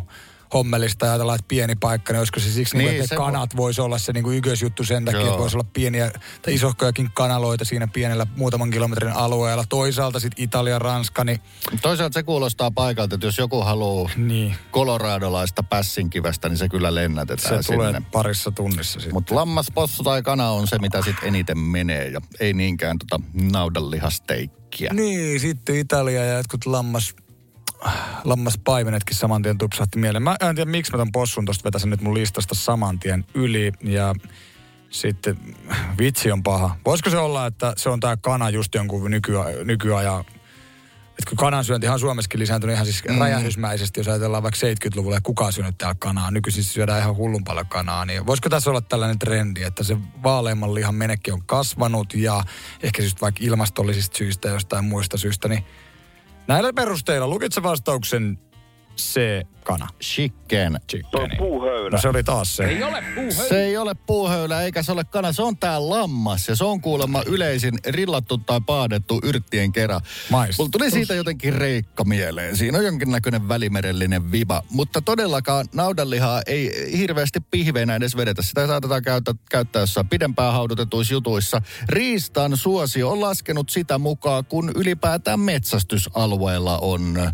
hommelista 0.54 1.06
ja 1.06 1.12
ajatellaan, 1.12 1.36
että 1.36 1.48
pieni 1.48 1.76
paikka, 1.76 2.14
niin 2.14 2.20
olisiko 2.20 2.40
se 2.40 2.52
siksi, 2.52 2.78
niin, 2.78 2.90
Niin, 2.90 2.96
että 2.96 3.08
se 3.08 3.16
ne 3.16 3.18
kanat 3.18 3.56
voisi 3.56 3.82
olla 3.82 3.98
se 3.98 4.14
niinku 4.14 4.32
ykkösjuttu 4.32 4.84
sen 4.84 5.06
takia, 5.06 5.20
Joo. 5.22 5.30
että 5.30 5.40
voisi 5.42 5.58
olla 5.58 5.68
pieniä 5.74 6.12
tai 6.42 6.54
isohkojakin 6.54 7.10
kanaloita 7.14 7.66
siinä 7.66 7.88
pienellä 7.88 8.28
muutaman 8.36 8.70
kilometrin 8.70 9.12
alueella. 9.12 9.64
Toisaalta 9.70 10.20
sitten 10.20 10.44
Italia, 10.44 10.80
Ranska, 10.80 11.24
niin, 11.24 11.40
Toisaalta 11.82 12.14
se 12.14 12.24
kuulostaa 12.24 12.72
paikalta, 12.72 13.16
että 13.16 13.28
jos 13.28 13.38
joku 13.38 13.62
haluaa 13.62 14.10
niin 14.16 14.56
koloradolaista 14.72 15.64
pässinkivästä, 15.64 16.50
niin 16.50 16.58
se 16.58 16.70
kyllä 16.70 16.90
se 16.90 16.96
lennätetään 16.96 17.64
tulee 17.66 17.88
sinne. 17.94 18.02
parissa 18.12 18.52
tunnissa 18.52 19.00
sitten. 19.00 19.14
Mutta 19.14 19.36
lammas, 19.36 19.68
possu 19.74 20.04
tai 20.04 20.22
kana 20.22 20.50
on 20.50 20.68
se, 20.68 20.80
mitä 20.80 21.02
sitten 21.02 21.28
eniten 21.28 21.58
menee 21.58 22.08
ja 22.08 22.22
ei 22.40 22.54
niinkään 22.54 22.98
tota 23.00 23.24
naudanlihasteikkiä. 23.52 24.90
Niin, 24.94 25.40
sitten 25.40 25.76
Italia 25.76 26.26
ja 26.26 26.38
jotkut 26.38 26.66
lammas, 26.66 27.16
lammaspaimenetkin 28.24 29.16
saman 29.16 29.42
tien 29.42 29.58
tupsahti 29.58 30.00
mieleen. 30.00 30.24
Mä 30.24 30.36
en 30.42 30.56
tiedä, 30.56 30.72
miksi 30.72 30.92
mä 30.92 30.98
ton 30.98 31.12
possun 31.12 31.46
tosta 31.46 31.64
vetäisin 31.64 31.90
nyt 31.90 32.02
mun 32.02 32.14
listasta 32.14 32.56
saman 32.56 33.00
tien 33.00 33.26
yli. 33.34 33.72
Ja 33.82 34.16
sitten 34.90 35.38
vitsi 36.00 36.32
on 36.32 36.44
paha. 36.44 36.76
Voisiko 36.86 37.10
se 37.10 37.18
olla, 37.18 37.46
että 37.46 37.74
se 37.78 37.90
on 37.90 38.00
tämä 38.00 38.18
kana 38.18 38.50
just 38.50 38.76
jonkun 38.76 39.12
nykya, 39.12 39.46
nykyajan 39.64 40.26
että 41.14 41.30
kun 41.30 41.38
kanansyönti 41.38 41.88
on 41.88 42.00
Suomessakin 42.00 42.40
lisääntynyt 42.40 42.74
ihan 42.74 42.86
siis 42.86 43.04
mm. 43.10 43.20
räjähdysmäisesti, 43.20 44.00
jos 44.00 44.08
ajatellaan 44.08 44.44
vaikka 44.44 44.60
70-luvulla 44.68 45.16
ja 45.16 45.22
kuka 45.22 45.52
syönyt 45.52 45.78
täällä 45.78 45.96
kanaa. 46.00 46.32
Nykyisin 46.32 46.64
syödään 46.64 47.02
ihan 47.02 47.16
hullun 47.16 47.44
paljon 47.44 47.68
kanaa. 47.68 48.06
Niin 48.06 48.26
voisiko 48.26 48.50
tässä 48.50 48.70
olla 48.70 48.82
tällainen 48.82 49.20
trendi, 49.20 49.64
että 49.64 49.84
se 49.84 49.98
vaaleimman 50.24 50.74
lihan 50.74 50.96
menekki 50.96 51.32
on 51.32 51.44
kasvanut 51.46 52.14
ja 52.14 52.44
ehkä 52.84 53.02
siis 53.02 53.22
vaikka 53.22 53.44
ilmastollisista 53.44 54.18
syistä 54.18 54.48
ja 54.48 54.54
jostain 54.54 54.86
muista 54.86 55.18
syistä, 55.18 55.48
niin 55.48 55.66
näillä 56.48 56.74
perusteilla 56.74 57.28
lukitse 57.28 57.64
vastauksen 57.64 58.40
se 58.96 59.44
kana. 59.64 59.88
Chicken. 60.02 60.80
Chicken. 60.90 61.30
No 61.92 61.98
se 62.02 62.10
oli 62.10 62.24
taas 62.24 62.56
se. 62.56 62.64
Ei 62.64 62.84
ole 62.84 63.04
puuhöylä. 63.16 63.50
Se 63.50 63.64
ei 63.64 63.78
ole 63.78 63.94
puuhöylä 63.94 64.62
eikä 64.62 64.84
se 64.84 64.92
ole 64.92 65.04
kana, 65.04 65.34
se 65.34 65.42
on 65.42 65.58
tää 65.58 65.90
lammas 65.90 66.48
ja 66.48 66.56
se 66.56 66.64
on 66.64 66.82
kuulemma 66.82 67.24
yleisin 67.26 67.80
rillattu 67.88 68.38
tai 68.38 68.62
paadettu 68.66 69.20
yrttien 69.24 69.72
kerran. 69.72 70.02
Maistus. 70.30 70.58
Mulla 70.58 70.70
tuli 70.72 70.92
siitä 70.92 71.14
jotenkin 71.14 71.54
reikka 71.54 72.04
mieleen. 72.04 72.58
Siinä 72.58 72.78
on 72.78 72.86
jonkinnäköinen 72.86 73.48
välimerellinen 73.48 74.32
viba, 74.32 74.64
mutta 74.70 75.02
todellakaan 75.02 75.68
naudanlihaa 75.74 76.42
ei 76.46 76.92
hirveästi 76.98 77.40
pihveinä 77.52 77.96
edes 77.96 78.18
vedetä. 78.18 78.42
Sitä 78.42 78.68
saatetaan 78.68 79.04
käyttää, 79.04 79.34
käyttää 79.50 79.80
jossain 79.80 80.10
pidempään 80.10 80.54
haudutetuissa 80.54 81.14
jutuissa. 81.14 81.62
Riistan 81.90 82.58
suosio 82.58 83.10
on 83.10 83.22
laskenut 83.22 83.70
sitä 83.70 83.98
mukaan, 83.98 84.46
kun 84.46 84.72
ylipäätään 84.76 85.40
metsästysalueella 85.40 86.78
on 86.78 87.18
ö, 87.18 87.32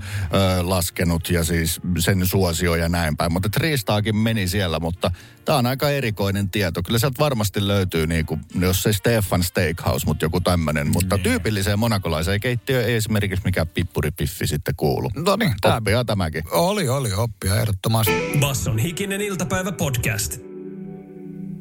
laskenut 0.61 1.29
ja 1.29 1.43
siis 1.43 1.81
sen 1.99 2.18
suosio 2.27 2.75
ja 2.75 2.89
näin 2.89 3.17
päin. 3.17 3.33
Mutta 3.33 3.49
riistaakin 3.57 4.15
meni 4.15 4.47
siellä, 4.47 4.79
mutta 4.79 5.11
tämä 5.45 5.57
on 5.57 5.65
aika 5.65 5.89
erikoinen 5.89 6.49
tieto. 6.49 6.81
Kyllä 6.83 6.99
sieltä 6.99 7.19
varmasti 7.19 7.67
löytyy, 7.67 8.07
niin 8.07 8.25
kuin, 8.25 8.41
jos 8.59 8.85
ei 8.85 8.93
Stefan 8.93 9.43
Steakhouse, 9.43 10.05
mutta 10.05 10.25
joku 10.25 10.41
tämmöinen. 10.41 10.87
Mutta 10.91 11.17
tyypilliseen 11.17 11.79
monakolaiseen 11.79 12.39
keittiöön 12.39 12.85
ei 12.85 12.95
esimerkiksi 12.95 13.45
mikään 13.45 13.67
pippuripiffi 13.67 14.47
sitten 14.47 14.75
kuulu. 14.77 15.09
No 15.15 15.35
niin, 15.35 15.53
tää- 15.61 15.77
Oppia 15.77 16.05
tämäkin. 16.05 16.43
Oli, 16.51 16.89
oli 16.89 17.13
oppia 17.13 17.55
ehdottomasti. 17.55 18.13
Basson 18.39 18.77
hikinen 18.77 19.21
iltapäivä 19.21 19.71
podcast. 19.71 20.37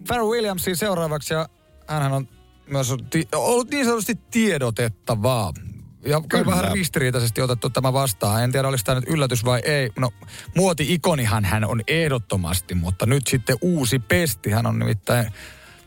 Pharrell 0.06 0.30
Williamsin 0.30 0.76
seuraavaksi 0.76 1.34
ja 1.34 1.48
hänhän 1.86 2.12
on 2.12 2.28
myös 2.70 2.94
ti- 3.10 3.28
ollut 3.34 3.70
niin 3.70 3.84
sanotusti 3.84 4.14
tiedotettavaa. 4.30 5.52
Ja 6.06 6.22
kyllä 6.28 6.46
vähän 6.46 6.72
ristiriitaisesti 6.72 7.42
otettu 7.42 7.70
tämä 7.70 7.92
vastaan. 7.92 8.44
En 8.44 8.52
tiedä, 8.52 8.68
oliko 8.68 8.82
tämä 8.84 9.00
nyt 9.00 9.08
yllätys 9.08 9.44
vai 9.44 9.60
ei. 9.64 9.90
No, 9.98 10.10
muoti-ikonihan 10.56 11.44
hän 11.44 11.64
on 11.64 11.80
ehdottomasti, 11.88 12.74
mutta 12.74 13.06
nyt 13.06 13.26
sitten 13.26 13.56
uusi 13.60 13.98
pesti. 13.98 14.50
Hän 14.50 14.66
on 14.66 14.78
nimittäin 14.78 15.32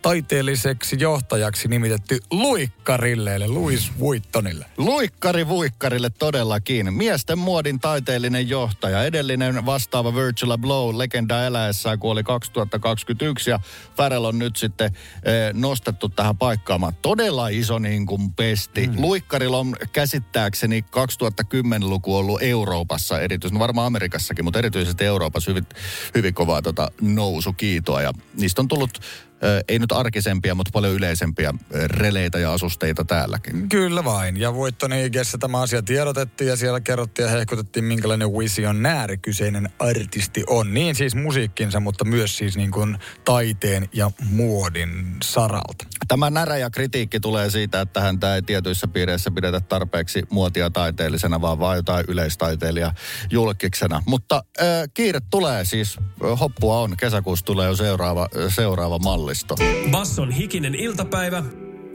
taiteelliseksi 0.01 0.95
johtajaksi 0.99 1.67
nimitetty 1.67 2.19
Luikkarille, 2.31 3.35
eli 3.35 3.47
Louis 3.47 3.91
Vuittonille. 3.99 4.65
Luikkari 4.77 5.47
Vuikkarille 5.47 6.09
todellakin. 6.09 6.93
Miesten 6.93 7.39
muodin 7.39 7.79
taiteellinen 7.79 8.49
johtaja. 8.49 9.03
Edellinen 9.03 9.65
vastaava 9.65 10.15
Virgil 10.15 10.57
Blow 10.57 10.97
legenda 10.97 11.45
eläessään 11.45 11.99
kuoli 11.99 12.23
2021 12.23 13.49
ja 13.49 13.59
Farrell 13.97 14.25
on 14.25 14.39
nyt 14.39 14.55
sitten 14.55 14.87
eh, 15.23 15.53
nostettu 15.53 16.09
tähän 16.09 16.37
paikkaamaan. 16.37 16.93
Todella 17.01 17.47
iso 17.47 17.79
niin 17.79 18.05
kuin 18.05 18.33
pesti. 18.33 18.87
Mm. 18.87 19.01
Luikkarilla 19.01 19.57
on 19.57 19.75
käsittääkseni 19.93 20.85
2010-luku 20.95 22.15
ollut 22.15 22.41
Euroopassa 22.41 23.19
erityisesti, 23.19 23.55
no 23.55 23.59
varmaan 23.59 23.87
Amerikassakin, 23.87 24.45
mutta 24.45 24.59
erityisesti 24.59 25.05
Euroopassa 25.05 25.51
hyvin, 25.51 25.65
hyvin 26.15 26.33
kovaa 26.33 26.61
tota 26.61 26.91
nousukiitoa 27.01 28.01
ja 28.01 28.13
niistä 28.37 28.61
on 28.61 28.67
tullut 28.67 28.99
ei 29.67 29.79
nyt 29.79 29.91
arkisempia, 29.91 30.55
mutta 30.55 30.71
paljon 30.73 30.93
yleisempiä 30.93 31.53
releitä 31.85 32.39
ja 32.39 32.53
asusteita 32.53 33.05
täälläkin. 33.05 33.69
Kyllä 33.69 34.03
vain. 34.03 34.37
Ja 34.37 34.53
Voittonen 34.53 35.05
IGssä 35.05 35.37
tämä 35.37 35.61
asia 35.61 35.81
tiedotettiin 35.81 36.47
ja 36.47 36.55
siellä 36.55 36.79
kerrottiin 36.79 37.25
ja 37.25 37.31
hehkutettiin, 37.31 37.85
minkälainen 37.85 38.27
visionääri 38.27 39.17
kyseinen 39.17 39.69
artisti 39.79 40.43
on. 40.47 40.73
Niin 40.73 40.95
siis 40.95 41.15
musiikkinsa, 41.15 41.79
mutta 41.79 42.05
myös 42.05 42.37
siis 42.37 42.57
niin 42.57 42.71
kuin 42.71 42.97
taiteen 43.25 43.89
ja 43.93 44.11
muodin 44.29 45.15
saralta. 45.23 45.85
Tämä 46.11 46.29
närä 46.29 46.57
ja 46.57 46.69
kritiikki 46.69 47.19
tulee 47.19 47.49
siitä, 47.49 47.81
että 47.81 48.01
häntä 48.01 48.35
ei 48.35 48.41
tietyissä 48.41 48.87
piireissä 48.87 49.31
pidetä 49.31 49.59
tarpeeksi 49.59 50.23
muotia 50.29 50.69
taiteellisena, 50.69 51.41
vaan 51.41 51.59
vain 51.59 51.75
jotain 51.75 52.05
yleistaiteilija 52.07 52.93
julkiksena. 53.29 54.03
Mutta 54.07 54.43
äh, 54.61 54.65
kiire 54.93 55.19
tulee 55.29 55.65
siis, 55.65 55.97
hoppua 56.39 56.79
on, 56.79 56.97
kesäkuussa 56.97 57.45
tulee 57.45 57.67
jo 57.67 57.75
seuraava, 57.75 58.27
seuraava 58.47 58.99
mallisto. 58.99 59.55
Basson 59.91 60.31
hikinen 60.31 60.75
iltapäivä. 60.75 61.43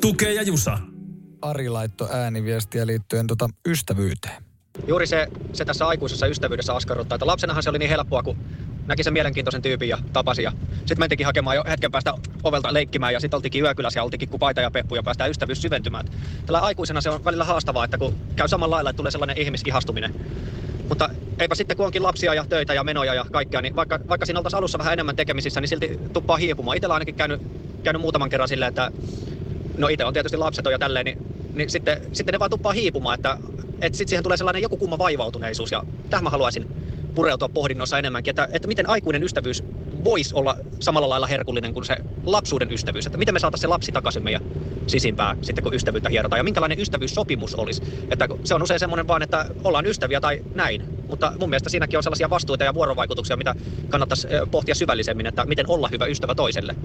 Tukee 0.00 0.32
ja 0.32 0.42
Jusa. 0.42 0.78
Ari 1.42 1.68
laittoi 1.68 2.08
ääniviestiä 2.12 2.86
liittyen 2.86 3.26
tota 3.26 3.48
ystävyyteen. 3.68 4.45
Juuri 4.86 5.06
se, 5.06 5.26
se 5.52 5.64
tässä 5.64 5.86
aikuisessa 5.86 6.26
ystävyydessä 6.26 6.74
askarruttaa, 6.74 7.16
että 7.16 7.26
lapsenahan 7.26 7.62
se 7.62 7.70
oli 7.70 7.78
niin 7.78 7.90
helppoa, 7.90 8.22
kun 8.22 8.36
näki 8.86 9.02
sen 9.02 9.12
mielenkiintoisen 9.12 9.62
tyypin 9.62 9.88
ja 9.88 9.98
tapasi. 10.12 10.42
Ja 10.42 10.52
sitten 10.76 10.98
mentikin 10.98 11.26
hakemaan 11.26 11.56
jo 11.56 11.64
hetken 11.68 11.92
päästä 11.92 12.14
ovelta 12.44 12.72
leikkimään 12.72 13.12
ja 13.12 13.20
sitten 13.20 13.38
oltikin 13.38 13.64
yökylässä 13.64 14.00
ja 14.00 14.04
oltikin 14.04 14.28
kupaita 14.28 14.60
ja 14.60 14.70
peppu 14.70 14.94
ja 14.94 15.02
päästään 15.02 15.30
ystävyys 15.30 15.62
syventymään. 15.62 16.06
Tällä 16.46 16.60
aikuisena 16.60 17.00
se 17.00 17.10
on 17.10 17.24
välillä 17.24 17.44
haastavaa, 17.44 17.84
että 17.84 17.98
kun 17.98 18.16
käy 18.36 18.48
samalla 18.48 18.74
lailla, 18.74 18.90
että 18.90 18.96
tulee 18.96 19.10
sellainen 19.10 19.38
ihmisihastuminen. 19.38 20.14
Mutta 20.88 21.08
eipä 21.38 21.54
sitten, 21.54 21.76
kun 21.76 21.86
onkin 21.86 22.02
lapsia 22.02 22.34
ja 22.34 22.44
töitä 22.48 22.74
ja 22.74 22.84
menoja 22.84 23.14
ja 23.14 23.24
kaikkea, 23.32 23.62
niin 23.62 23.76
vaikka, 23.76 23.98
vaikka 24.08 24.26
siinä 24.26 24.38
oltaisiin 24.38 24.58
alussa 24.58 24.78
vähän 24.78 24.92
enemmän 24.92 25.16
tekemisissä, 25.16 25.60
niin 25.60 25.68
silti 25.68 25.98
tuppaa 26.12 26.36
hiipumaan. 26.36 26.76
Itellä 26.76 26.94
ainakin 26.94 27.14
käynyt, 27.14 27.40
käynyt 27.82 28.02
muutaman 28.02 28.30
kerran 28.30 28.48
silleen, 28.48 28.68
että 28.68 28.90
no 29.78 29.88
itse 29.88 30.04
on 30.04 30.12
tietysti 30.12 30.36
lapseton 30.36 30.72
ja 30.72 30.78
tälleen, 30.78 31.04
niin, 31.04 31.35
niin 31.56 31.70
sitten, 31.70 31.98
sitten 32.12 32.32
ne 32.32 32.38
vaan 32.38 32.50
tuppaa 32.50 32.72
hiipumaan, 32.72 33.14
että, 33.14 33.38
että 33.80 33.96
sitten 33.96 34.08
siihen 34.08 34.22
tulee 34.22 34.36
sellainen 34.36 34.62
joku 34.62 34.76
kumma 34.76 34.98
vaivautuneisuus. 34.98 35.72
Ja 35.72 35.84
tähän 36.10 36.24
mä 36.24 36.30
haluaisin 36.30 36.66
pureutua 37.14 37.48
pohdinnossa 37.48 37.98
enemmänkin, 37.98 38.30
että, 38.30 38.48
että 38.52 38.68
miten 38.68 38.88
aikuinen 38.88 39.22
ystävyys 39.22 39.62
voisi 40.04 40.34
olla 40.34 40.56
samalla 40.80 41.08
lailla 41.08 41.26
herkullinen 41.26 41.72
kuin 41.72 41.84
se 41.84 41.96
lapsuuden 42.26 42.72
ystävyys. 42.72 43.06
Että 43.06 43.18
miten 43.18 43.34
me 43.34 43.38
saataisiin 43.38 43.62
se 43.62 43.66
lapsi 43.66 43.92
takaisin 43.92 44.22
meidän 44.22 44.42
sisimpään 44.86 45.36
sitten, 45.42 45.62
kun 45.62 45.74
ystävyyttä 45.74 46.08
hierotaan. 46.08 46.38
Ja 46.38 46.44
minkälainen 46.44 46.80
ystävyyssopimus 46.80 47.54
olisi. 47.54 47.82
Että 48.10 48.28
se 48.44 48.54
on 48.54 48.62
usein 48.62 48.80
semmoinen 48.80 49.06
vaan, 49.06 49.22
että 49.22 49.46
ollaan 49.64 49.86
ystäviä 49.86 50.20
tai 50.20 50.40
näin. 50.54 50.95
Mutta 51.08 51.32
mun 51.40 51.50
mielestä 51.50 51.70
siinäkin 51.70 51.96
on 51.96 52.02
sellaisia 52.02 52.30
vastuita 52.30 52.64
ja 52.64 52.74
vuorovaikutuksia, 52.74 53.36
mitä 53.36 53.54
kannattaisi 53.88 54.28
pohtia 54.50 54.74
syvällisemmin, 54.74 55.26
että 55.26 55.44
miten 55.44 55.70
olla 55.70 55.88
hyvä 55.88 56.06
ystävä 56.06 56.34
toiselle. 56.34 56.76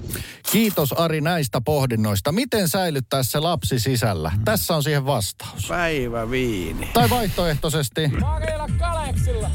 Kiitos 0.51 0.93
Ari 0.93 1.21
näistä 1.21 1.61
pohdinnoista. 1.61 2.31
Miten 2.31 2.67
säilyttää 2.67 3.23
se 3.23 3.39
lapsi 3.39 3.79
sisällä? 3.79 4.31
Tässä 4.45 4.75
on 4.75 4.83
siihen 4.83 5.05
vastaus. 5.05 5.67
Päivä 5.67 6.31
viini. 6.31 6.89
Tai 6.93 7.09
vaihtoehtoisesti. 7.09 8.01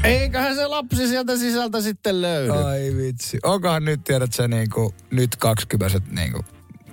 Eiköhän 0.03 0.55
se 0.55 0.67
lapsi 0.67 1.07
sieltä 1.07 1.37
sisältä 1.37 1.81
sitten 1.81 2.21
löydy. 2.21 2.51
Ai 2.51 2.95
vitsi. 2.97 3.39
Onkohan 3.43 3.85
nyt 3.85 4.03
tiedät 4.03 4.33
se 4.33 4.47
niinku, 4.47 4.93
nyt 5.11 5.35
kaksikymäiset 5.35 6.11
niinku, 6.11 6.45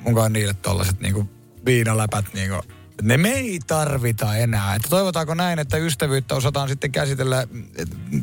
onkohan 0.05 0.33
niille 0.33 0.55
tollaset 0.63 1.01
niinku 1.01 1.29
viinaläpät 1.67 2.25
niinku, 2.35 2.57
ne 3.03 3.17
me 3.17 3.33
ei 3.33 3.61
tarvita 3.67 4.37
enää. 4.37 4.75
Että 4.75 4.89
toivotaanko 4.89 5.35
näin, 5.35 5.59
että 5.59 5.77
ystävyyttä 5.77 6.35
osataan 6.35 6.69
sitten 6.69 6.93
käsitellä 6.93 7.47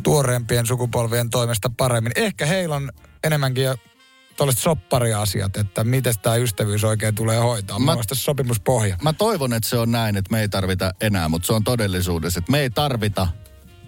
tuoreempien 0.04 0.68
sukupolvien 0.68 1.30
toimesta 1.30 1.72
paremmin. 1.78 2.12
Ehkä 2.16 2.46
heillä 2.46 2.76
on 2.76 2.92
enemmänkin 3.24 3.64
jo 3.64 3.76
tuollaiset 4.38 4.64
soppariasiat, 4.64 5.58
että 5.58 5.84
miten 5.84 6.14
tämä 6.22 6.36
ystävyys 6.36 6.84
oikein 6.84 7.16
tulee 7.16 7.40
hoitaa. 7.40 7.80
Mä, 7.80 7.86
Mä- 7.86 7.96
Mä 7.96 8.04
sopimuspohja. 8.14 8.98
Mä 9.04 9.14
toivon, 9.14 9.54
että 9.54 9.70
se 9.70 9.78
on 9.78 9.92
näin, 9.92 10.18
että 10.18 10.32
me 10.32 10.42
ei 10.42 10.50
tarvita 10.50 10.94
enää, 11.02 11.30
mutta 11.30 11.46
se 11.46 11.54
on 11.54 11.64
todellisuudessa, 11.64 12.40
että 12.40 12.52
me 12.52 12.60
ei 12.60 12.70
tarvita 12.70 13.28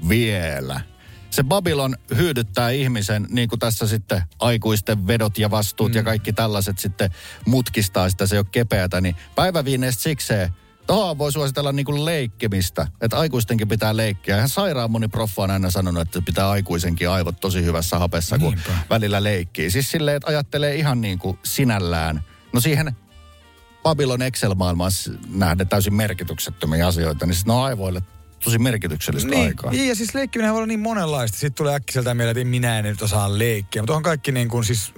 vielä. 0.09 0.81
Se 1.29 1.43
Babylon 1.43 1.95
hyödyttää 2.15 2.69
ihmisen, 2.69 3.27
niin 3.29 3.49
kuin 3.49 3.59
tässä 3.59 3.87
sitten 3.87 4.23
aikuisten 4.39 5.07
vedot 5.07 5.37
ja 5.37 5.51
vastuut 5.51 5.91
mm. 5.91 5.95
ja 5.95 6.03
kaikki 6.03 6.33
tällaiset 6.33 6.79
sitten 6.79 7.09
mutkistaa 7.45 8.09
sitä, 8.09 8.27
se 8.27 8.35
ei 8.35 8.39
ole 8.39 8.45
kepeätä, 8.51 9.01
niin 9.01 9.15
päiväviineistä 9.35 10.03
sikseen 10.03 10.53
Tuohon 10.87 11.17
voi 11.17 11.31
suositella 11.31 11.71
niin 11.71 11.85
kuin 11.85 12.05
leikkimistä, 12.05 12.87
että 13.01 13.17
aikuistenkin 13.19 13.67
pitää 13.67 13.97
leikkiä. 13.97 14.35
Ihan 14.37 14.49
sairaan 14.49 14.91
moni 14.91 15.07
proffa 15.07 15.43
on 15.43 15.51
aina 15.51 15.71
sanonut, 15.71 16.01
että 16.01 16.21
pitää 16.21 16.49
aikuisenkin 16.49 17.09
aivot 17.09 17.39
tosi 17.39 17.63
hyvässä 17.65 17.99
hapessa, 17.99 18.39
kun 18.39 18.53
Niinpä. 18.53 18.71
välillä 18.89 19.23
leikkii. 19.23 19.71
Siis 19.71 19.91
silleen, 19.91 20.17
että 20.17 20.29
ajattelee 20.29 20.75
ihan 20.75 21.01
niin 21.01 21.19
kuin 21.19 21.39
sinällään. 21.43 22.23
No 22.53 22.59
siihen 22.61 22.95
Babylon 23.83 24.21
Excel-maailmaan 24.21 24.91
nähden 25.29 25.67
täysin 25.67 25.93
merkityksettömiä 25.93 26.87
asioita, 26.87 27.25
niin 27.25 27.35
sit 27.35 27.47
ne 27.47 27.53
on 27.53 27.63
aivoille 27.63 28.01
tosi 28.43 28.59
merkityksellistä 28.59 29.29
Niin, 29.29 29.45
aikaa. 29.47 29.71
niin, 29.71 29.89
ja 29.89 29.95
siis 29.95 30.15
leikkiminen 30.15 30.51
voi 30.51 30.57
olla 30.57 30.67
niin 30.67 30.79
monenlaista. 30.79 31.37
Sitten 31.37 31.53
tulee 31.57 31.75
äkkiseltään 31.75 32.17
mieleen, 32.17 32.37
että 32.37 32.49
minä 32.49 32.79
en 32.79 32.83
nyt 32.85 33.01
osaa 33.01 33.37
leikkiä. 33.39 33.81
Mutta 33.81 33.95
on 33.95 34.03
kaikki 34.03 34.31
niin 34.31 34.49
kuin 34.49 34.63
siis, 34.63 34.93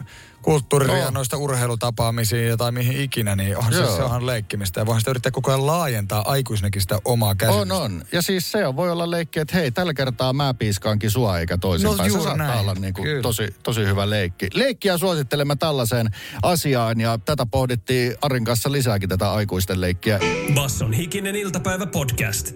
kulttuuririennoista 0.45 1.37
urheilutapaamisiin 1.37 2.57
tai 2.57 2.71
mihin 2.71 3.01
ikinä, 3.01 3.35
niin 3.35 3.57
on 3.57 3.73
se, 3.73 3.79
Joo. 3.79 3.95
se 3.95 4.03
onhan 4.03 4.25
leikkimistä. 4.25 4.81
Ja 4.81 4.85
voihan 4.85 5.01
sitä 5.01 5.11
yrittää 5.11 5.31
koko 5.31 5.51
ajan 5.51 5.65
laajentaa 5.65 6.23
aikuisnekin 6.31 6.81
sitä 6.81 6.99
omaa 7.05 7.35
käsitystä. 7.35 7.75
On, 7.75 7.81
on. 7.81 8.01
Ja 8.11 8.21
siis 8.21 8.51
se 8.51 8.67
on, 8.67 8.75
voi 8.75 8.91
olla 8.91 9.11
leikki, 9.11 9.39
että 9.39 9.57
hei, 9.57 9.71
tällä 9.71 9.93
kertaa 9.93 10.33
mä 10.33 10.53
piiskaankin 10.53 11.11
sua 11.11 11.39
eikä 11.39 11.57
toisinpäin. 11.57 11.97
No 11.97 12.03
se 12.03 12.07
juuri 12.07 12.23
saattaa 12.23 12.47
näin. 12.47 12.59
olla 12.59 12.73
niin 12.73 12.93
kuin 12.93 13.03
Kyllä. 13.03 13.21
tosi, 13.21 13.55
tosi 13.63 13.85
hyvä 13.85 14.09
leikki. 14.09 14.47
Leikkiä 14.53 14.97
suosittelemme 14.97 15.55
tällaiseen 15.55 16.07
asiaan 16.43 16.99
ja 17.01 17.19
tätä 17.25 17.45
pohdittiin 17.45 18.15
Arin 18.21 18.45
kanssa 18.45 18.71
lisääkin 18.71 19.09
tätä 19.09 19.31
aikuisten 19.31 19.81
leikkiä. 19.81 20.19
Basson 20.53 20.93
hikinen 20.93 21.35
iltapäivä 21.35 21.85
podcast. 21.85 22.51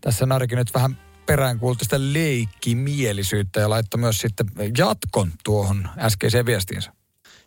Tässä 0.00 0.26
Narikin 0.26 0.58
nyt 0.58 0.74
vähän 0.74 0.98
peräänkuulutti 1.26 1.84
sitä 1.84 1.96
leikkimielisyyttä 1.98 3.60
ja 3.60 3.70
laittoi 3.70 4.00
myös 4.00 4.18
sitten 4.18 4.46
jatkon 4.78 5.32
tuohon 5.44 5.88
äskeiseen 5.98 6.46
viestiinsä. 6.46 6.92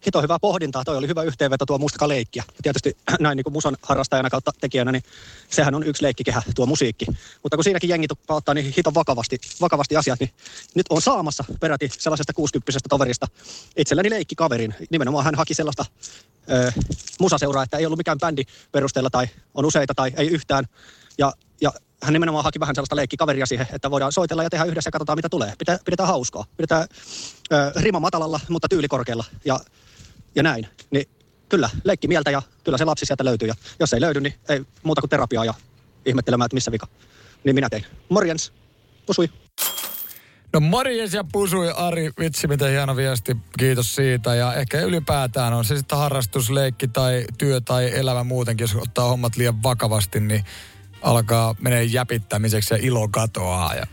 hito 0.06 0.22
hyvää 0.22 0.40
pohdintaa. 0.40 0.84
Toi 0.84 0.98
oli 0.98 1.08
hyvä 1.08 1.24
yhteenveto 1.24 1.66
tuo 1.66 1.78
mustakaan 1.78 2.10
leikkiä. 2.10 2.44
Ja 2.48 2.64
tietysti 2.64 2.98
näin 3.20 3.36
niin 3.36 3.44
kuin 3.44 3.54
musan 3.54 3.78
harrastajana 3.82 4.30
kautta 4.30 4.52
tekijänä, 4.62 4.92
niin 4.92 5.04
sehän 5.50 5.76
on 5.76 5.84
yksi 5.84 6.04
leikkikehä, 6.04 6.42
tuo 6.56 6.66
musiikki. 6.66 7.06
Mutta 7.44 7.58
kun 7.58 7.64
siinäkin 7.64 7.90
jengi 7.90 8.08
ottaa 8.28 8.54
niin 8.54 8.74
hito 8.78 8.94
vakavasti, 8.94 9.40
vakavasti 9.62 9.96
asiat, 9.96 10.20
niin 10.20 10.30
nyt 10.76 10.86
on 10.90 11.02
saamassa 11.02 11.44
peräti 11.60 11.90
sellaisesta 11.98 12.34
60 12.34 12.80
toverista 12.90 13.28
itselleni 13.78 14.10
leikkikaverin. 14.10 14.76
Nimenomaan 14.90 15.26
hän 15.26 15.36
haki 15.36 15.54
sellaista 15.54 15.86
ö, 16.52 16.72
musaseuraa, 17.20 17.64
että 17.64 17.78
ei 17.78 17.86
ollut 17.86 17.98
mikään 17.98 18.20
bändi 18.20 18.44
perusteella 18.72 19.10
tai 19.10 19.28
on 19.54 19.66
useita 19.66 19.94
tai 19.96 20.12
ei 20.18 20.28
yhtään. 20.28 20.66
Ja, 21.18 21.34
ja 21.62 21.72
hän 22.04 22.14
nimenomaan 22.14 22.44
haki 22.44 22.60
vähän 22.60 22.76
sellaista 22.76 22.96
leikkikaveria 22.96 23.46
siihen, 23.46 23.68
että 23.74 23.92
voidaan 23.92 24.12
soitella 24.12 24.44
ja 24.44 24.50
tehdä 24.50 24.66
yhdessä 24.66 24.88
ja 24.88 24.92
katsotaan 24.92 25.18
mitä 25.18 25.30
tulee. 25.30 25.54
Pidetään, 25.58 25.80
pidetään 25.86 26.08
hauskaa. 26.08 26.46
Pidetään 26.58 26.88
ö, 27.52 27.72
rima 27.76 28.00
matalalla, 28.00 28.40
mutta 28.50 28.68
tyyli 28.68 28.88
korkealla. 28.88 29.26
Ja 29.46 29.60
ja 30.36 30.44
näin. 30.44 30.68
Niin 30.92 31.10
kyllä, 31.50 31.70
leikki 31.84 32.08
mieltä 32.08 32.32
ja 32.32 32.42
kyllä 32.64 32.78
se 32.78 32.86
lapsi 32.86 33.06
sieltä 33.06 33.26
löytyy. 33.26 33.48
Ja 33.48 33.56
jos 33.80 33.94
ei 33.94 34.02
löydy, 34.02 34.22
niin 34.22 34.34
ei 34.50 34.62
muuta 34.84 35.02
kuin 35.02 35.10
terapiaa 35.10 35.46
ja 35.46 35.54
ihmettelemään, 36.06 36.46
että 36.46 36.56
missä 36.56 36.72
vika. 36.72 36.88
Niin 37.44 37.56
minä 37.56 37.70
tein. 37.70 37.86
Morjens. 38.10 38.54
Pusui. 39.06 39.30
No 40.54 40.60
morjes 40.60 41.14
ja 41.14 41.24
pusui 41.32 41.72
Ari, 41.76 42.12
vitsi 42.20 42.48
miten 42.48 42.70
hieno 42.70 42.96
viesti, 42.96 43.38
kiitos 43.60 43.96
siitä. 43.96 44.36
Ja 44.36 44.54
ehkä 44.54 44.82
ylipäätään 44.82 45.54
on 45.54 45.66
se 45.66 45.78
sitten 45.78 45.98
harrastus, 45.98 46.50
leikki 46.50 46.88
tai 46.88 47.26
työ 47.38 47.62
tai 47.62 47.92
elämä 47.96 48.24
muutenkin, 48.24 48.64
jos 48.64 48.76
ottaa 48.76 49.08
hommat 49.08 49.36
liian 49.36 49.64
vakavasti, 49.64 50.20
niin 50.20 50.44
alkaa 51.02 51.56
menee 51.62 51.84
jäpittämiseksi 51.84 52.74
ja 52.74 52.80
ilo 52.82 53.08
katoaa. 53.08 53.76
Ja 53.76 53.88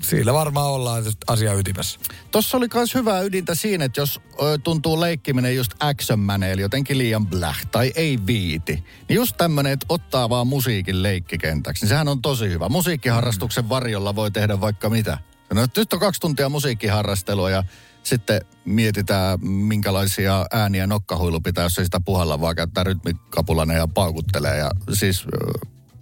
siinä 0.00 0.32
varmaan 0.32 0.70
ollaan 0.70 1.04
asia 1.26 1.54
ytimessä. 1.54 2.00
Tossa 2.30 2.56
oli 2.56 2.66
myös 2.74 2.94
hyvää 2.94 3.20
ydintä 3.20 3.54
siinä, 3.54 3.84
että 3.84 4.00
jos 4.00 4.20
ö, 4.42 4.58
tuntuu 4.64 5.00
leikkiminen 5.00 5.56
just 5.56 5.72
action 5.80 6.42
eli 6.50 6.60
jotenkin 6.60 6.98
liian 6.98 7.26
bläh 7.26 7.66
tai 7.66 7.92
ei 7.94 8.18
viiti, 8.26 8.84
niin 9.08 9.16
just 9.16 9.36
tämmönen, 9.36 9.72
että 9.72 9.86
ottaa 9.88 10.28
vaan 10.28 10.46
musiikin 10.46 11.02
leikkikentäksi, 11.02 11.84
niin 11.84 11.88
sehän 11.88 12.08
on 12.08 12.22
tosi 12.22 12.48
hyvä. 12.48 12.68
Musiikkiharrastuksen 12.68 13.68
varjolla 13.68 14.14
voi 14.14 14.30
tehdä 14.30 14.60
vaikka 14.60 14.90
mitä. 14.90 15.18
No, 15.54 15.66
nyt 15.76 15.92
on 15.92 15.98
kaksi 15.98 16.20
tuntia 16.20 16.48
musiikkiharrastelua 16.48 17.50
ja 17.50 17.64
sitten 18.02 18.40
mietitään, 18.64 19.46
minkälaisia 19.46 20.46
ääniä 20.50 20.86
nokkahuilu 20.86 21.40
pitää, 21.40 21.64
jos 21.64 21.78
ei 21.78 21.84
sitä 21.84 22.00
puhalla, 22.00 22.40
vaan 22.40 22.56
käyttää 22.56 22.84
rytmikapulana 22.84 23.74
ja 23.74 23.86
paukuttelee. 23.86 24.58
Ja 24.58 24.70
siis 24.92 25.24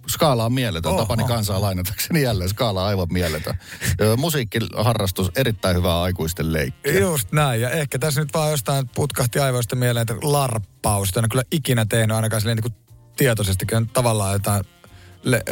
skaala 0.09 0.45
on 0.45 0.53
mieletön. 0.53 0.91
Oho. 0.91 1.01
Tapani 1.01 1.23
kansaa 1.23 1.61
lainatakseni 1.61 2.21
jälleen. 2.21 2.49
Skaala 2.49 2.81
on 2.81 2.87
aivan 2.87 3.07
mieletön. 3.11 3.59
Musiikkiharrastus, 4.17 5.31
erittäin 5.35 5.77
hyvää 5.77 6.01
aikuisten 6.01 6.53
leikkiä. 6.53 6.99
Just 6.99 7.31
näin. 7.31 7.61
Ja 7.61 7.69
ehkä 7.69 7.99
tässä 7.99 8.21
nyt 8.21 8.33
vaan 8.33 8.51
jostain 8.51 8.89
putkahti 8.95 9.39
aivoista 9.39 9.75
mieleen, 9.75 10.01
että 10.01 10.15
larppaus. 10.21 11.07
Sitä 11.07 11.19
en 11.19 11.23
ole 11.23 11.29
kyllä 11.29 11.43
ikinä 11.51 11.85
tehnyt 11.85 12.15
ainakaan 12.15 12.41
silleen 12.41 12.57
niin 12.57 12.71
kuin 12.71 12.83
tietoisesti. 13.17 13.65
Kyllä 13.65 13.85
tavallaan 13.93 14.33
jotain 14.33 14.63
le- 15.31 15.43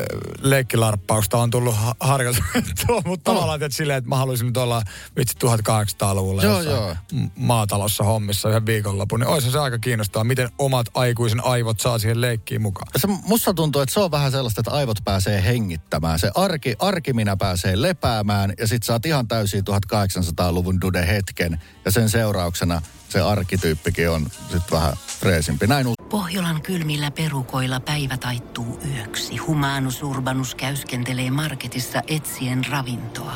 leikkilarppausta 0.41 1.37
on 1.37 1.49
tullut 1.49 1.75
ha- 1.75 1.95
harjoitettua, 1.99 3.01
mutta 3.05 3.31
tavallaan 3.33 3.63
että 3.63 3.75
silleen, 3.75 3.97
että 3.97 4.09
mä 4.09 4.15
haluaisin 4.17 4.47
nyt 4.47 4.57
olla 4.57 4.81
vitsi 5.17 5.37
1800-luvulla 5.45 6.43
Joo, 6.43 6.61
joo. 6.61 6.95
maatalossa 7.35 8.03
hommissa 8.03 8.49
yhden 8.49 8.65
viikonlopun, 8.65 9.19
niin 9.19 9.27
olisi 9.27 9.51
se 9.51 9.59
aika 9.59 9.79
kiinnostavaa, 9.79 10.23
miten 10.23 10.49
omat 10.59 10.87
aikuisen 10.93 11.45
aivot 11.45 11.79
saa 11.79 11.99
siihen 11.99 12.21
leikkiin 12.21 12.61
mukaan. 12.61 12.87
Se, 12.95 13.07
musta 13.07 13.53
tuntuu, 13.53 13.81
että 13.81 13.93
se 13.93 13.99
on 13.99 14.11
vähän 14.11 14.31
sellaista, 14.31 14.61
että 14.61 14.71
aivot 14.71 14.97
pääsee 15.05 15.43
hengittämään. 15.43 16.19
Se 16.19 16.31
arki, 16.35 16.75
arkiminä 16.79 17.37
pääsee 17.37 17.81
lepäämään 17.81 18.53
ja 18.59 18.67
sit 18.67 18.83
saat 18.83 19.05
ihan 19.05 19.27
täysin 19.27 19.63
1800-luvun 19.69 20.81
dude 20.81 21.07
hetken. 21.07 21.61
Ja 21.85 21.91
sen 21.91 22.09
seurauksena 22.09 22.81
se 23.09 23.21
arkityyppikin 23.21 24.09
on 24.09 24.27
sit 24.51 24.71
vähän 24.71 24.93
freesimpi. 25.19 25.67
Näin 25.67 25.87
Pohjolan 26.09 26.61
kylmillä 26.61 27.11
perukoilla 27.11 27.79
päivä 27.79 28.17
taittuu 28.17 28.79
yöksi. 28.95 29.37
Humanus 29.37 30.03
Urbanus 30.03 30.55
käyskentelee 30.55 31.31
marketissa 31.31 32.01
etsien 32.07 32.65
ravintoa. 32.69 33.35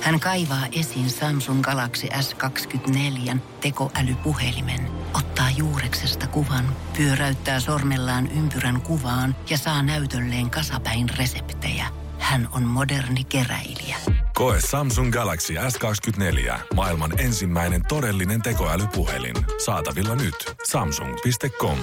Hän 0.00 0.20
kaivaa 0.20 0.66
esiin 0.72 1.10
Samsung 1.10 1.62
Galaxy 1.62 2.06
S24 2.06 3.36
tekoälypuhelimen, 3.60 4.80
ottaa 5.14 5.50
juureksesta 5.50 6.26
kuvan, 6.26 6.76
pyöräyttää 6.96 7.60
sormellaan 7.60 8.26
ympyrän 8.26 8.80
kuvaan 8.80 9.36
ja 9.50 9.58
saa 9.58 9.82
näytölleen 9.82 10.50
kasapäin 10.50 11.08
reseptejä. 11.08 11.86
Hän 12.18 12.48
on 12.52 12.62
moderni 12.62 13.24
keräilijä. 13.24 13.96
Koe 14.38 14.58
Samsung 14.70 15.12
Galaxy 15.12 15.54
S24. 15.54 16.58
Maailman 16.74 17.20
ensimmäinen 17.20 17.82
todellinen 17.88 18.42
tekoälypuhelin. 18.42 19.34
Saatavilla 19.64 20.14
nyt. 20.14 20.34
Samsung.com. 20.70 21.78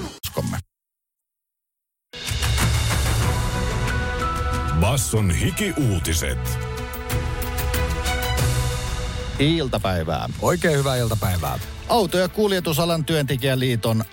Basson 4.80 5.32
hiki-uutiset. 5.32 6.60
Iltapäivää. 9.40 10.30
Oikein 10.42 10.78
hyvää 10.78 10.96
iltapäivää. 10.96 11.60
Auto- 11.90 12.18
ja 12.18 12.30
kuljetusalan 12.30 13.06
työntekijäliiton 13.06 14.04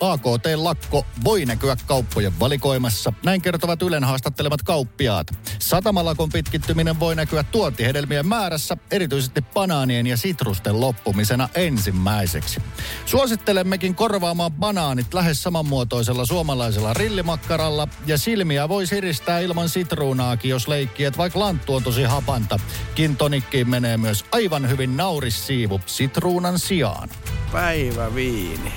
AKT-lakko 0.00 1.06
voi 1.24 1.44
näkyä 1.44 1.76
kauppojen 1.86 2.40
valikoimassa. 2.40 3.12
Näin 3.24 3.42
kertovat 3.42 3.82
Ylen 3.82 4.04
haastattelemat 4.04 4.62
kauppiaat. 4.62 5.26
Satamalakon 5.58 6.28
pitkittyminen 6.32 7.00
voi 7.00 7.14
näkyä 7.14 7.42
tuontihedelmien 7.42 8.26
määrässä, 8.26 8.76
erityisesti 8.90 9.42
banaanien 9.54 10.06
ja 10.06 10.16
sitrusten 10.16 10.80
loppumisena 10.80 11.48
ensimmäiseksi. 11.54 12.60
Suosittelemmekin 13.06 13.94
korvaamaan 13.94 14.52
banaanit 14.52 15.14
lähes 15.14 15.42
samanmuotoisella 15.42 16.24
suomalaisella 16.24 16.94
rillimakkaralla 16.94 17.88
ja 18.06 18.18
silmiä 18.18 18.68
voi 18.68 18.86
siristää 18.86 19.40
ilman 19.40 19.68
sitruunaakin, 19.68 20.50
jos 20.50 20.68
leikkiet, 20.68 21.18
vaikka 21.18 21.38
lanttu 21.40 21.74
on 21.74 21.82
tosi 21.82 22.02
hapanta. 22.02 22.58
Kintonikkiin 22.94 23.70
menee 23.70 23.96
myös 23.96 24.24
aivan 24.32 24.70
hyvin 24.70 24.96
naurissiivu 24.96 25.80
sitruunan 25.86 26.58
sijaan. 26.58 27.07
Päivä 27.52 28.14
viini. 28.14 28.72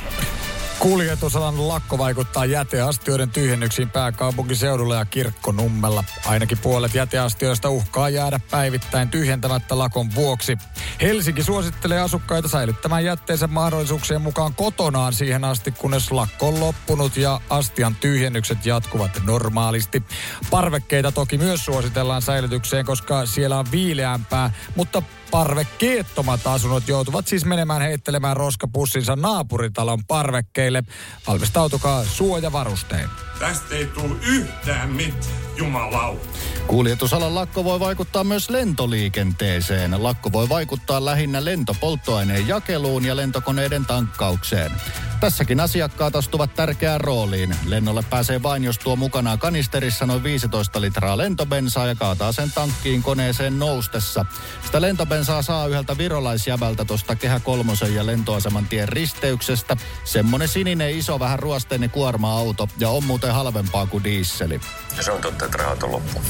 Kuljetusalan 0.79 1.67
lakko 1.67 1.97
vaikuttaa 1.97 2.45
jäteastioiden 2.45 3.29
tyhjennyksiin 3.29 3.89
pääkaupunkiseudulla 3.89 4.95
ja 4.95 5.05
kirkkonummella. 5.05 6.03
Ainakin 6.25 6.57
puolet 6.57 6.93
jäteastioista 6.93 7.69
uhkaa 7.69 8.09
jäädä 8.09 8.39
päivittäin 8.51 9.09
tyhjentämättä 9.09 9.77
lakon 9.77 10.15
vuoksi. 10.15 10.57
Helsinki 11.01 11.43
suosittelee 11.43 11.99
asukkaita 11.99 12.47
säilyttämään 12.47 13.05
jätteensä 13.05 13.47
mahdollisuuksien 13.47 14.21
mukaan 14.21 14.55
kotonaan 14.55 15.13
siihen 15.13 15.43
asti, 15.43 15.71
kunnes 15.71 16.11
lakko 16.11 16.47
on 16.47 16.59
loppunut 16.59 17.17
ja 17.17 17.41
astian 17.49 17.95
tyhjennykset 17.95 18.65
jatkuvat 18.65 19.21
normaalisti. 19.25 20.03
Parvekkeita 20.51 21.11
toki 21.11 21.37
myös 21.37 21.65
suositellaan 21.65 22.21
säilytykseen, 22.21 22.85
koska 22.85 23.25
siellä 23.25 23.59
on 23.59 23.71
viileämpää, 23.71 24.51
mutta 24.75 25.03
parvekkeettomat 25.31 26.47
asunnot 26.47 26.87
joutuvat 26.87 27.27
siis 27.27 27.45
menemään 27.45 27.81
heittelemään 27.81 28.37
roskapussinsa 28.37 29.15
naapuritalon 29.15 29.99
parvekkeille. 30.07 30.83
Valmistautukaa 31.27 32.03
suojavarustein. 32.03 33.09
Tästä 33.39 33.75
ei 33.75 33.85
tule 33.85 34.15
yhtään 34.27 34.89
mitään, 34.89 35.50
jumalauta. 35.61 36.27
Kuljetusalan 36.67 37.35
lakko 37.35 37.63
voi 37.63 37.79
vaikuttaa 37.79 38.23
myös 38.23 38.49
lentoliikenteeseen. 38.49 40.03
Lakko 40.03 40.31
voi 40.31 40.49
vaikuttaa 40.49 41.05
lähinnä 41.05 41.45
lentopolttoaineen 41.45 42.47
jakeluun 42.47 43.05
ja 43.05 43.15
lentokoneiden 43.15 43.85
tankkaukseen. 43.85 44.71
Tässäkin 45.19 45.59
asiakkaat 45.59 46.15
astuvat 46.15 46.55
tärkeään 46.55 47.01
rooliin. 47.01 47.55
Lennolle 47.65 48.03
pääsee 48.09 48.43
vain, 48.43 48.63
jos 48.63 48.77
tuo 48.77 48.95
mukanaan 48.95 49.39
kanisterissa 49.39 50.05
noin 50.05 50.23
15 50.23 50.81
litraa 50.81 51.17
lentobensaa 51.17 51.87
ja 51.87 51.95
kaataa 51.95 52.31
sen 52.31 52.51
tankkiin 52.51 53.03
koneeseen 53.03 53.59
noustessa. 53.59 54.25
Sitä 54.65 54.81
lentobensaa 54.81 55.41
saa 55.41 55.67
yhdeltä 55.67 55.97
virolaisjävältä 55.97 56.85
tuosta 56.85 57.15
Kehä 57.15 57.39
Kolmosen 57.39 57.95
ja 57.95 58.05
lentoaseman 58.05 58.65
tien 58.65 58.89
risteyksestä. 58.89 59.77
Semmonen 60.03 60.47
sininen 60.47 60.97
iso 60.97 61.19
vähän 61.19 61.39
ruosteinen 61.39 61.89
kuorma-auto 61.89 62.69
ja 62.79 62.89
on 62.89 63.03
muuten 63.03 63.33
halvempaa 63.33 63.85
kuin 63.85 64.03
diisseli. 64.03 64.61
Ja 64.97 65.03
se 65.03 65.11
on 65.11 65.21
totta, 65.21 65.45
että 65.45 65.57
rahat 65.57 65.83
on 65.83 65.91
loppu. 65.91 66.21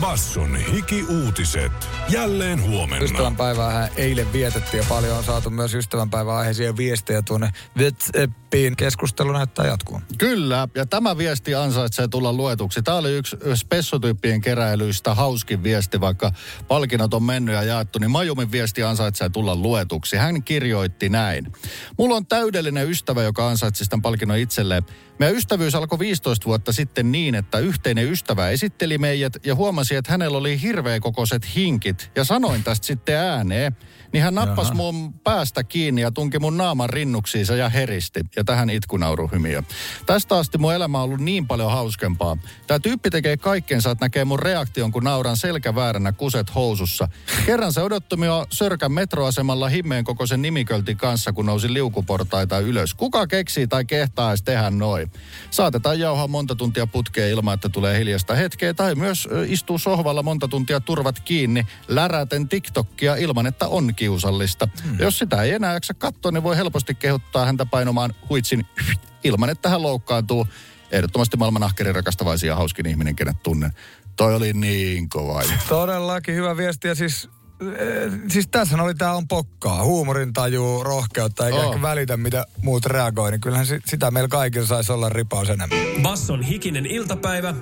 Basson 0.00 0.56
hiki-uutiset. 0.56 1.72
Jälleen 2.08 2.62
huomenna. 2.62 3.04
Ystävänpäivää 3.04 3.88
eilen 3.96 4.32
vietettiin 4.32 4.78
ja 4.78 4.86
paljon 4.88 5.16
on 5.16 5.24
saatu 5.24 5.50
myös 5.50 5.74
ystävänpäivän 5.74 6.34
aiheisia 6.34 6.76
viestejä 6.76 7.22
tuonne 7.22 7.50
WhatsAppiin. 7.78 8.76
Keskustelu 8.76 9.32
näyttää 9.32 9.66
jatkuu. 9.66 10.00
Kyllä, 10.18 10.68
ja 10.74 10.86
tämä 10.86 11.18
viesti 11.18 11.54
ansaitsee 11.54 12.08
tulla 12.08 12.32
luetuksi. 12.32 12.82
Tämä 12.82 12.96
oli 12.96 13.12
yksi 13.12 13.36
spessotyyppien 13.54 14.40
keräilyistä 14.40 15.14
hauskin 15.14 15.62
viesti, 15.62 16.00
vaikka 16.00 16.32
palkinnot 16.68 17.14
on 17.14 17.22
mennyt 17.22 17.54
ja 17.54 17.62
jaettu, 17.62 17.98
niin 17.98 18.10
Majumin 18.10 18.52
viesti 18.52 18.82
ansaitsee 18.82 19.28
tulla 19.28 19.56
luetuksi. 19.56 20.16
Hän 20.16 20.42
kirjoitti 20.42 21.08
näin. 21.08 21.52
Mulla 21.98 22.16
on 22.16 22.26
täydellinen 22.26 22.90
ystävä, 22.90 23.22
joka 23.22 23.48
ansaitsi 23.48 23.84
tämän 23.84 24.02
palkinnon 24.02 24.38
itselleen. 24.38 24.82
Meidän 25.20 25.36
ystävyys 25.36 25.74
alkoi 25.74 25.98
15 25.98 26.46
vuotta 26.46 26.72
sitten 26.72 27.12
niin, 27.12 27.34
että 27.34 27.58
yhteinen 27.58 28.12
ystävä 28.12 28.50
esitteli 28.50 28.98
meidät 28.98 29.32
ja 29.46 29.54
huomasi, 29.54 29.94
että 29.94 30.12
hänellä 30.12 30.38
oli 30.38 30.62
hirveä 30.62 31.00
kokoiset 31.00 31.54
hinkit. 31.56 32.10
Ja 32.16 32.24
sanoin 32.24 32.64
tästä 32.64 32.86
sitten 32.86 33.16
ääneen. 33.16 33.76
Niin 34.12 34.22
hän 34.22 34.34
nappasi 34.34 34.74
mun 34.74 35.12
päästä 35.12 35.64
kiinni 35.64 36.00
ja 36.00 36.10
tunki 36.10 36.38
mun 36.38 36.56
naaman 36.56 36.90
rinnuksiinsa 36.90 37.56
ja 37.56 37.68
heristi. 37.68 38.20
Ja 38.36 38.44
tähän 38.44 38.70
itkunauruhymiö. 38.70 39.62
Tästä 40.06 40.36
asti 40.36 40.58
mun 40.58 40.74
elämä 40.74 40.98
on 40.98 41.04
ollut 41.04 41.20
niin 41.20 41.46
paljon 41.46 41.70
hauskempaa. 41.70 42.36
Tämä 42.66 42.78
tyyppi 42.78 43.10
tekee 43.10 43.36
kaikkensa, 43.36 43.90
että 43.90 44.04
näkee 44.04 44.24
mun 44.24 44.38
reaktion, 44.38 44.92
kun 44.92 45.04
nauran 45.04 45.36
selkävääränä 45.36 46.12
kuset 46.12 46.54
housussa. 46.54 47.08
Kerran 47.46 47.72
se 47.72 47.80
odotti 47.80 48.16
minua 48.16 48.46
Sörkän 48.52 48.92
metroasemalla 48.92 49.68
himmeen 49.68 50.04
kokoisen 50.04 50.42
nimiköltin 50.42 50.96
kanssa, 50.96 51.32
kun 51.32 51.46
nousi 51.46 51.72
liukuportaita 51.72 52.58
ylös. 52.58 52.94
Kuka 52.94 53.26
keksii 53.26 53.66
tai 53.66 53.84
kehtaa 53.84 54.30
edes 54.30 54.42
tehdä 54.42 54.70
noin? 54.70 55.10
Saatetaan 55.50 55.98
jauhaa 55.98 56.28
monta 56.28 56.54
tuntia 56.54 56.86
putkeen 56.86 57.30
ilman, 57.30 57.54
että 57.54 57.68
tulee 57.68 57.98
hiljasta 57.98 58.34
hetkeä, 58.34 58.74
tai 58.74 58.94
myös 58.94 59.28
istuu 59.46 59.78
sohvalla 59.78 60.22
monta 60.22 60.48
tuntia 60.48 60.80
turvat 60.80 61.20
kiinni, 61.20 61.66
läräten 61.88 62.48
TikTokia 62.48 63.16
ilman, 63.16 63.46
että 63.46 63.68
on 63.68 63.94
kiusallista. 64.00 64.68
Hmm. 64.84 64.98
Jos 64.98 65.18
sitä 65.18 65.42
ei 65.42 65.50
enää 65.52 65.72
jaksa 65.74 65.94
katsoa, 65.94 66.32
niin 66.32 66.42
voi 66.42 66.56
helposti 66.56 66.94
kehottaa 66.94 67.44
häntä 67.46 67.66
painomaan 67.66 68.14
huitsin 68.28 68.66
ilman, 69.24 69.50
että 69.50 69.68
hän 69.68 69.82
loukkaantuu. 69.82 70.46
Ehdottomasti 70.90 71.36
maailman 71.36 71.62
ahkerin 71.62 71.94
rakastavaisia 71.94 72.52
ja 72.52 72.56
hauskin 72.56 72.86
ihminen, 72.86 73.16
kenet 73.16 73.42
tunnen. 73.42 73.72
Toi 74.16 74.34
oli 74.34 74.52
niin 74.52 75.08
kova. 75.08 75.42
Todellakin 75.68 76.34
hyvä 76.34 76.56
viesti 76.56 76.88
ja 76.88 76.94
siis 76.94 77.28
eh, 77.60 78.12
Siis 78.28 78.48
tässä 78.48 78.82
oli 78.82 78.94
tää 78.94 79.14
on 79.16 79.28
pokkaa, 79.28 79.84
huumorin 79.84 80.32
taju, 80.32 80.82
rohkeutta, 80.84 81.46
eikä 81.46 81.64
ehkä 81.64 81.82
välitä 81.82 82.16
mitä 82.16 82.44
muut 82.62 82.86
reagoi, 82.86 83.30
niin 83.30 83.40
kyllähän 83.40 83.66
si- 83.66 83.80
sitä 83.86 84.10
meillä 84.10 84.28
kaikilla 84.28 84.66
saisi 84.66 84.92
olla 84.92 85.08
ripaus 85.08 85.50
enemmän. 85.50 85.78
Basson 86.02 86.42
hikinen 86.42 86.86
iltapäivä. 86.86 87.54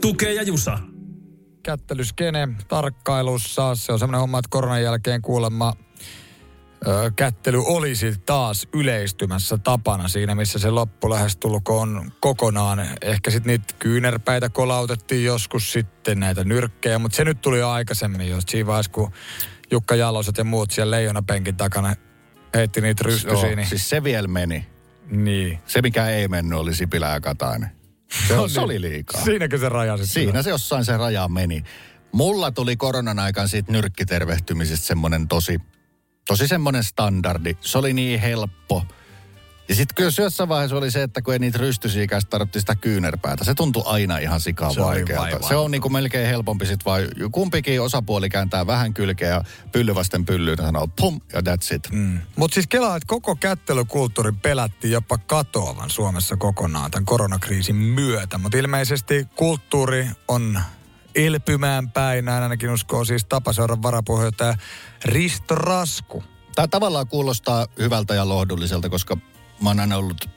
Tukee 0.00 0.34
ja 0.34 0.42
Jusa. 0.42 0.78
kättelyskene 1.62 2.48
tarkkailussa. 2.68 3.74
Se 3.74 3.92
on 3.92 3.98
semmoinen 3.98 4.20
homma, 4.20 4.38
että 4.38 4.48
koronan 4.50 4.82
jälkeen 4.82 5.22
kuulemma 5.22 5.72
kättely 7.16 7.62
olisi 7.66 8.14
taas 8.26 8.68
yleistymässä 8.72 9.58
tapana 9.58 10.08
siinä, 10.08 10.34
missä 10.34 10.58
se 10.58 10.70
loppu 10.70 11.10
lähestulkoon 11.10 12.12
kokonaan. 12.20 12.86
Ehkä 13.02 13.30
sitten 13.30 13.50
niitä 13.50 13.74
kyynärpäitä 13.78 14.48
kolautettiin 14.48 15.24
joskus 15.24 15.72
sitten 15.72 16.20
näitä 16.20 16.44
nyrkkejä, 16.44 16.98
mutta 16.98 17.16
se 17.16 17.24
nyt 17.24 17.40
tuli 17.40 17.58
jo 17.58 17.70
aikaisemmin, 17.70 18.28
jos 18.28 18.44
siinä 18.48 18.66
vaiheessa, 18.66 18.92
kun 18.92 19.12
Jukka 19.70 19.94
Jaloset 19.94 20.38
ja 20.38 20.44
muut 20.44 20.70
siellä 20.70 20.90
leijonapenkin 20.96 21.56
takana 21.56 21.94
heitti 22.54 22.80
niitä 22.80 23.04
rystysiä. 23.04 23.46
Joo, 23.48 23.56
niin, 23.56 23.68
siis 23.68 23.88
se 23.90 24.04
vielä 24.04 24.28
meni. 24.28 24.66
niin. 25.10 25.58
Se, 25.66 25.82
mikä 25.82 26.08
ei 26.08 26.28
mennyt, 26.28 26.58
oli 26.58 26.74
Sipilä 26.74 27.08
ja 27.08 27.20
Katainen. 27.20 27.70
Se, 28.28 28.34
No 28.36 28.48
se 28.48 28.60
oli 28.60 28.80
liikaa. 28.80 29.24
Siinäkö 29.24 29.58
se 29.58 29.68
raja 29.68 29.96
sitten? 29.96 30.12
Siinä 30.12 30.42
se 30.42 30.50
jossain 30.50 30.84
se 30.84 30.96
raja 30.96 31.28
meni. 31.28 31.62
Mulla 32.12 32.50
tuli 32.50 32.76
koronan 32.76 33.18
aikaan 33.18 33.48
siitä 33.48 33.72
nyrkkitervehtymisestä 33.72 34.86
semmoinen 34.86 35.28
tosi, 35.28 35.58
tosi 36.26 36.48
semmoinen 36.48 36.84
standardi. 36.84 37.56
Se 37.60 37.78
oli 37.78 37.92
niin 37.92 38.20
helppo. 38.20 38.82
Ja 39.68 39.74
sitten 39.74 39.94
kyllä 39.94 40.10
jossain 40.18 40.48
vaiheessa 40.48 40.76
oli 40.76 40.90
se, 40.90 41.02
että 41.02 41.22
kun 41.22 41.32
ei 41.32 41.38
niitä 41.38 41.58
rystysiikäistä 41.58 42.30
tarvittiin 42.30 42.62
sitä 42.62 42.76
kyynärpäätä. 42.76 43.44
Se 43.44 43.54
tuntui 43.54 43.82
aina 43.86 44.18
ihan 44.18 44.40
sikaa 44.40 44.72
Se 44.72 44.80
vaikealta. 44.80 45.48
Se 45.48 45.56
on 45.56 45.70
niinku 45.70 45.88
melkein 45.88 46.28
helpompi 46.28 46.66
sit 46.66 46.84
vaan 46.84 47.02
kumpikin 47.32 47.82
osapuoli 47.82 48.28
kääntää 48.28 48.66
vähän 48.66 48.94
kylkeä 48.94 49.28
ja 49.28 49.42
pylly 49.72 49.94
vasten 49.94 50.24
pyllyyn 50.24 50.56
ja 50.58 50.64
sanoo 50.64 50.88
pum 51.00 51.20
ja 51.32 51.40
that's 51.40 51.74
it. 51.74 51.88
Mm. 51.92 52.20
Mutta 52.36 52.54
siis 52.54 52.66
kelaa, 52.66 52.96
että 52.96 53.06
koko 53.06 53.36
kättelykulttuuri 53.36 54.32
pelätti 54.32 54.90
jopa 54.90 55.18
katoavan 55.18 55.90
Suomessa 55.90 56.36
kokonaan 56.36 56.90
tämän 56.90 57.04
koronakriisin 57.04 57.76
myötä. 57.76 58.38
Mutta 58.38 58.58
ilmeisesti 58.58 59.28
kulttuuri 59.36 60.08
on 60.28 60.60
elpymään 61.14 61.90
päin, 61.90 62.24
näin 62.24 62.42
ainakin 62.42 62.70
uskoo 62.70 63.04
siis 63.04 63.24
Tapaseuran 63.24 63.82
varapuheenjohtaja 63.82 64.54
Risto 65.04 65.54
Rasku. 65.54 66.24
Tämä 66.54 66.68
tavallaan 66.68 67.08
kuulostaa 67.08 67.66
hyvältä 67.78 68.14
ja 68.14 68.28
lohdulliselta, 68.28 68.88
koska 68.88 69.16
mä 69.62 69.70
oon 69.70 69.80
aina 69.80 69.96
ollut 69.96 70.30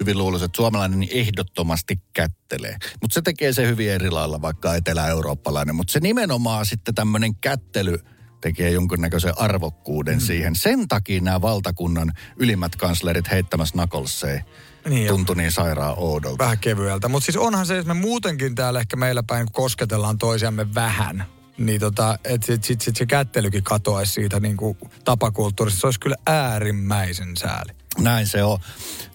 hyvin 0.00 0.18
luuloisin, 0.18 0.46
että 0.46 0.56
suomalainen 0.56 1.00
niin 1.00 1.16
ehdottomasti 1.18 2.00
kättelee. 2.12 2.76
Mutta 3.02 3.14
se 3.14 3.22
tekee 3.22 3.52
se 3.52 3.66
hyvin 3.66 3.90
eri 3.90 4.10
lailla, 4.10 4.42
vaikka 4.42 4.74
etelä-eurooppalainen. 4.74 5.74
Mutta 5.74 5.92
se 5.92 6.00
nimenomaan 6.00 6.66
sitten 6.66 6.94
tämmöinen 6.94 7.34
kättely 7.34 7.98
tekee 8.40 8.70
jonkunnäköisen 8.70 9.38
arvokkuuden 9.38 10.14
mm. 10.14 10.20
siihen. 10.20 10.56
Sen 10.56 10.88
takia 10.88 11.20
nämä 11.20 11.40
valtakunnan 11.40 12.12
ylimmät 12.36 12.76
kanslerit 12.76 13.30
heittämässä 13.30 13.76
nakolseen 13.76 14.44
Niin, 14.88 15.08
tuntui 15.08 15.36
niin 15.36 15.52
sairaan 15.52 15.94
oudolta. 15.96 16.44
Vähän 16.44 16.58
kevyeltä. 16.58 17.08
Mutta 17.08 17.24
siis 17.24 17.36
onhan 17.36 17.66
se, 17.66 17.78
että 17.78 17.94
me 17.94 18.00
muutenkin 18.00 18.54
täällä 18.54 18.80
ehkä 18.80 18.96
meillä 18.96 19.22
päin 19.22 19.52
kosketellaan 19.52 20.18
toisiamme 20.18 20.74
vähän. 20.74 21.24
Niin 21.58 21.80
tota, 21.80 22.18
että 22.24 22.46
sit, 22.46 22.64
sit, 22.64 22.80
sit 22.80 22.96
se 22.96 23.06
kättelykin 23.06 23.62
katoaisi 23.62 24.12
siitä 24.12 24.40
niin 24.40 24.56
kuin 24.56 24.78
tapakulttuurista. 25.04 25.80
Se 25.80 25.86
olisi 25.86 26.00
kyllä 26.00 26.16
äärimmäisen 26.26 27.36
sääli. 27.36 27.72
Näin 27.98 28.26
se 28.26 28.44
on. 28.44 28.58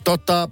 Totta, 0.03 0.49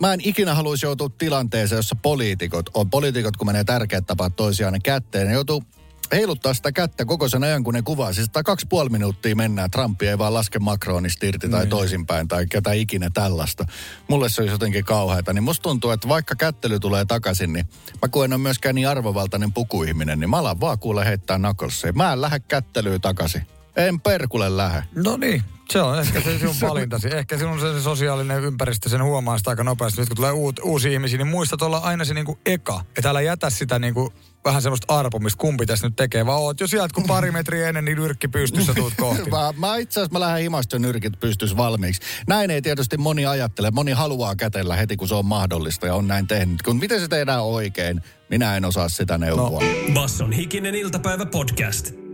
mä 0.00 0.12
en 0.12 0.20
ikinä 0.24 0.54
haluaisi 0.54 0.86
joutua 0.86 1.10
tilanteeseen, 1.18 1.76
jossa 1.76 1.96
poliitikot 2.02 2.70
on. 2.74 2.90
Poliitikot, 2.90 3.36
kun 3.36 3.46
menee 3.46 3.64
tärkeät 3.64 4.06
tapaat 4.06 4.36
toisiaan 4.36 4.72
ne 4.72 4.78
kätteen, 4.84 5.26
ne 5.26 5.32
joutuu 5.32 5.64
heiluttaa 6.12 6.54
sitä 6.54 6.72
kättä 6.72 7.04
koko 7.04 7.28
sen 7.28 7.44
ajan, 7.44 7.64
kun 7.64 7.74
ne 7.74 7.82
kuvaa. 7.82 8.12
Siis 8.12 8.30
kaksi 8.44 8.66
puoli 8.66 8.90
minuuttia 8.90 9.36
mennään. 9.36 9.70
Trumpi 9.70 10.08
ei 10.08 10.18
vaan 10.18 10.34
laske 10.34 10.58
Macronista 10.58 11.26
irti 11.26 11.48
tai 11.48 11.66
toisinpäin 11.66 12.28
tai 12.28 12.46
ketä 12.46 12.72
ikinä 12.72 13.10
tällaista. 13.14 13.66
Mulle 14.08 14.28
se 14.28 14.40
olisi 14.40 14.54
jotenkin 14.54 14.84
kauheata. 14.84 15.32
Niin 15.32 15.42
musta 15.42 15.62
tuntuu, 15.62 15.90
että 15.90 16.08
vaikka 16.08 16.34
kättely 16.34 16.80
tulee 16.80 17.04
takaisin, 17.04 17.52
niin 17.52 17.66
mä 18.02 18.08
kun 18.08 18.24
en 18.24 18.32
ole 18.32 18.40
myöskään 18.40 18.74
niin 18.74 18.88
arvovaltainen 18.88 19.52
pukuihminen, 19.52 20.20
niin 20.20 20.30
mä 20.30 20.38
alan 20.38 20.60
vaan 20.60 20.78
kuule 20.78 21.04
heittää 21.04 21.38
nakolseen. 21.38 21.96
Mä 21.96 22.12
en 22.12 22.20
lähde 22.20 22.40
kättelyyn 22.40 23.00
takaisin. 23.00 23.59
En 23.76 24.00
perkulle 24.00 24.56
lähde. 24.56 24.82
No 24.94 25.16
niin, 25.16 25.42
se 25.70 25.82
on 25.82 26.00
ehkä 26.00 26.20
se 26.20 26.38
sinun 26.38 26.54
valintasi. 26.68 27.08
Ehkä 27.08 27.38
sinun 27.38 27.60
se, 27.60 27.82
sosiaalinen 27.82 28.44
ympäristö 28.44 28.88
sen 28.88 29.04
huomaa 29.04 29.38
sitä 29.38 29.50
aika 29.50 29.64
nopeasti. 29.64 30.00
Nyt 30.00 30.08
kun 30.08 30.16
tulee 30.16 30.32
uut, 30.32 30.60
uusia 30.64 30.92
ihmisiä, 30.92 31.18
niin 31.18 31.28
muistat 31.28 31.62
olla 31.62 31.78
aina 31.78 32.04
se 32.04 32.14
niinku 32.14 32.38
eka. 32.46 32.84
Että 32.96 33.10
älä 33.10 33.20
jätä 33.20 33.50
sitä 33.50 33.78
niinku 33.78 34.12
vähän 34.44 34.62
semmoista 34.62 34.98
arpomista, 34.98 35.40
kumpi 35.40 35.66
tässä 35.66 35.86
nyt 35.86 35.96
tekee. 35.96 36.26
Vaan 36.26 36.40
oot 36.40 36.60
jo 36.60 36.66
sieltä, 36.66 36.94
kun 36.94 37.04
pari 37.04 37.30
metriä 37.30 37.68
ennen, 37.68 37.84
niin 37.84 37.98
nyrkki 37.98 38.28
pystyssä 38.28 38.74
tuut 38.74 38.92
kohti. 38.96 39.30
Mä, 39.30 39.54
mä 39.56 39.76
itse 39.76 40.00
asiassa 40.00 40.12
mä 40.12 40.20
lähden 40.20 40.42
himasta 40.42 40.78
nyrkit 40.78 41.20
pystyisi 41.20 41.56
valmiiksi. 41.56 42.02
Näin 42.28 42.50
ei 42.50 42.62
tietysti 42.62 42.96
moni 42.96 43.26
ajattele. 43.26 43.70
Moni 43.70 43.92
haluaa 43.92 44.36
kätellä 44.36 44.76
heti, 44.76 44.96
kun 44.96 45.08
se 45.08 45.14
on 45.14 45.26
mahdollista 45.26 45.86
ja 45.86 45.94
on 45.94 46.08
näin 46.08 46.26
tehnyt. 46.26 46.62
Kun 46.62 46.76
miten 46.76 47.00
se 47.00 47.08
tehdään 47.08 47.42
oikein, 47.42 48.02
minä 48.30 48.56
en 48.56 48.64
osaa 48.64 48.88
sitä 48.88 49.18
neuvoa. 49.18 49.60
No. 49.60 49.94
Basson 49.94 50.32
hikinen 50.32 50.74
iltapäivä 50.74 51.26
podcast. 51.26 52.09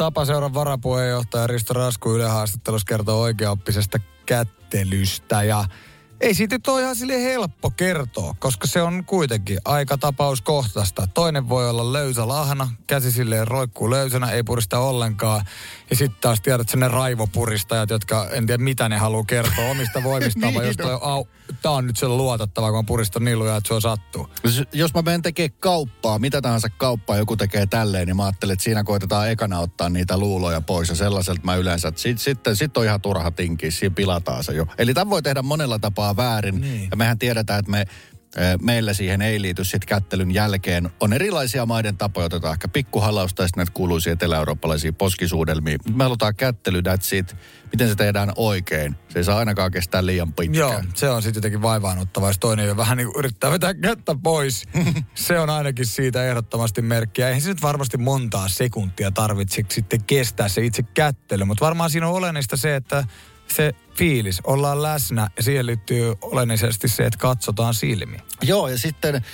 Tapaseuran 0.00 0.54
varapuheenjohtaja 0.54 1.46
Risto 1.46 1.74
Rasku 1.74 2.14
Yle 2.14 2.28
haastattelussa 2.28 2.86
kertoo 2.86 3.20
oikeaoppisesta 3.20 3.98
kättelystä 4.26 5.42
ja 5.42 5.64
ei 6.20 6.34
siitä 6.34 6.54
nyt 6.54 6.68
ole 6.68 6.82
ihan 6.82 6.96
sille 6.96 7.22
helppo 7.22 7.70
kertoa, 7.70 8.34
koska 8.38 8.66
se 8.66 8.82
on 8.82 9.04
kuitenkin 9.04 9.58
aika 9.64 9.98
tapauskohtaista. 9.98 11.08
Toinen 11.14 11.48
voi 11.48 11.70
olla 11.70 11.92
löysä 11.92 12.28
lahna, 12.28 12.68
käsi 12.86 13.12
silleen 13.12 13.48
roikkuu 13.48 13.90
löysänä, 13.90 14.30
ei 14.30 14.42
purista 14.42 14.78
ollenkaan. 14.78 15.44
Ja 15.90 15.96
sitten 15.96 16.20
taas 16.20 16.40
tiedät 16.40 16.68
sen 16.68 16.80
ne 16.80 16.88
raivopuristajat, 16.88 17.90
jotka 17.90 18.28
en 18.30 18.46
tiedä 18.46 18.62
mitä 18.62 18.88
ne 18.88 18.98
haluaa 18.98 19.24
kertoa 19.24 19.70
omista 19.70 20.02
voimistaan, 20.02 20.54
Niin 20.54 20.66
jostain, 20.66 20.98
au, 21.00 21.24
tää 21.62 21.72
on 21.72 21.86
nyt 21.86 21.96
se 21.96 22.08
luotettava, 22.08 22.68
kun 22.70 22.78
on 22.78 22.86
puristan 22.86 23.24
niin 23.24 23.38
lujaa, 23.38 23.56
että 23.56 23.68
se 23.68 23.74
on 23.74 23.82
sattuu. 23.82 24.28
Jos- 24.44 24.62
Jos 24.72 24.94
mä 24.94 25.02
menen 25.02 25.22
tekemään 25.22 25.56
kauppaa, 25.60 26.18
mitä 26.18 26.42
tahansa 26.42 26.68
kauppaa 26.68 27.16
joku 27.16 27.36
tekee 27.36 27.66
tälleen, 27.66 28.06
niin 28.06 28.16
mä 28.16 28.24
ajattelen, 28.24 28.52
että 28.52 28.62
siinä 28.64 28.84
koitetaan 28.84 29.30
ekana 29.30 29.58
ottaa 29.58 29.88
niitä 29.88 30.18
luuloja 30.18 30.60
pois. 30.60 30.88
Ja 30.88 30.94
sellaiselta 30.94 31.40
mä 31.44 31.54
yleensä, 31.54 31.88
että 31.88 32.00
sit, 32.00 32.18
sitten 32.18 32.56
sit 32.56 32.76
on 32.76 32.84
ihan 32.84 33.00
turha 33.00 33.30
tinkiä, 33.30 33.70
siinä 33.70 33.94
pilataan 33.94 34.44
se 34.44 34.52
jo. 34.52 34.66
Eli 34.78 34.94
tämä 34.94 35.10
voi 35.10 35.22
tehdä 35.22 35.42
monella 35.42 35.78
tapaa 35.78 36.16
väärin. 36.16 36.60
Niin. 36.60 36.88
Ja 36.90 36.96
mehän 36.96 37.18
tiedetään, 37.18 37.58
että 37.58 37.70
me 37.70 37.84
Meillä 38.62 38.94
siihen 38.94 39.22
ei 39.22 39.42
liity 39.42 39.64
sitten 39.64 39.88
kättelyn 39.88 40.34
jälkeen. 40.34 40.90
On 41.00 41.12
erilaisia 41.12 41.66
maiden 41.66 41.96
tapoja, 41.96 42.26
otetaan 42.26 42.52
ehkä 42.52 42.68
pikkuhalausta 42.68 43.42
ja 43.42 43.48
sitten 43.48 43.60
näitä 43.60 43.72
kuuluisia 43.74 44.12
etelä-eurooppalaisia 44.12 44.92
poskisuudelmia. 44.92 45.78
Me 45.94 46.04
halutaan 46.04 46.34
kättely, 46.34 46.80
that's 46.80 47.16
it. 47.16 47.36
Miten 47.72 47.88
se 47.88 47.94
tehdään 47.94 48.32
oikein? 48.36 48.96
Se 49.08 49.18
ei 49.18 49.24
saa 49.24 49.38
ainakaan 49.38 49.70
kestää 49.70 50.06
liian 50.06 50.32
pitkään. 50.32 50.54
Joo, 50.54 50.82
se 50.94 51.10
on 51.10 51.22
sitten 51.22 51.38
jotenkin 51.38 51.62
vaivaannuttava, 51.62 52.26
jos 52.26 52.38
toinen 52.38 52.66
jo 52.66 52.76
vähän 52.76 52.96
niin 52.96 53.06
kuin 53.06 53.18
yrittää 53.18 53.50
vetää 53.50 53.74
kättä 53.74 54.16
pois. 54.22 54.64
se 55.14 55.38
on 55.38 55.50
ainakin 55.50 55.86
siitä 55.86 56.24
ehdottomasti 56.24 56.82
merkkiä. 56.82 57.28
Eihän 57.28 57.42
se 57.42 57.48
nyt 57.48 57.62
varmasti 57.62 57.96
montaa 57.96 58.48
sekuntia 58.48 59.10
tarvitse 59.10 59.64
sitten 59.68 60.04
kestää 60.04 60.48
se 60.48 60.64
itse 60.64 60.82
kättely, 60.82 61.44
mutta 61.44 61.64
varmaan 61.64 61.90
siinä 61.90 62.08
on 62.08 62.14
olennaista 62.14 62.56
se, 62.56 62.76
että 62.76 63.04
se 63.54 63.74
fiilis, 63.96 64.40
ollaan 64.44 64.82
läsnä 64.82 65.30
ja 65.36 65.42
siihen 65.42 65.66
liittyy 65.66 66.14
olennaisesti 66.22 66.88
se, 66.88 67.02
että 67.02 67.18
katsotaan 67.18 67.74
silmiin. 67.74 68.22
Joo, 68.42 68.68
ja 68.68 68.78
sitten 68.78 69.24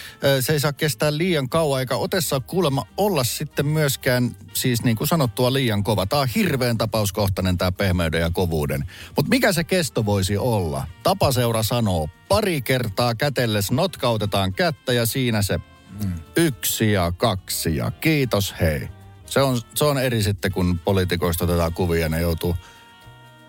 se 0.41 0.53
ei 0.53 0.61
saa 0.61 0.73
kestää 0.73 1.17
liian 1.17 1.49
kauan, 1.49 1.81
eikä 1.81 1.97
ote 1.97 2.21
saa 2.21 2.41
kuulemma 2.41 2.87
olla 2.97 3.25
sitten 3.25 3.67
myöskään, 3.67 4.37
siis 4.53 4.83
niin 4.83 4.97
kuin 4.97 5.09
sanottua, 5.09 5.53
liian 5.53 5.85
kova. 5.85 6.07
Tämä 6.07 6.23
on 6.23 6.29
hirveän 6.35 6.79
tapauskohtainen 6.79 7.59
tämä 7.59 7.73
pehmeyden 7.73 8.21
ja 8.21 8.31
kovuuden. 8.31 8.85
Mutta 9.17 9.31
mikä 9.31 9.53
se 9.53 9.65
kesto 9.65 10.07
voisi 10.07 10.37
olla? 10.37 10.87
Tapaseura 11.03 11.63
sanoo, 11.63 12.09
pari 12.29 12.63
kertaa 12.63 13.15
kätelles 13.15 13.71
notkautetaan 13.71 14.53
kättä 14.53 14.93
ja 14.93 15.07
siinä 15.07 15.43
se 15.43 15.61
yksi 16.37 16.93
ja 16.93 17.13
kaksi 17.17 17.77
ja 17.77 17.91
kiitos 17.91 18.55
hei. 18.61 18.89
Se 19.27 19.41
on, 19.41 19.61
se 19.75 19.85
on 19.85 19.99
eri 19.99 20.23
sitten, 20.23 20.53
kun 20.53 20.79
poliitikoista 20.79 21.45
otetaan 21.45 21.73
kuvia 21.73 22.01
ja 22.01 22.09
ne 22.09 22.21
joutuu, 22.21 22.57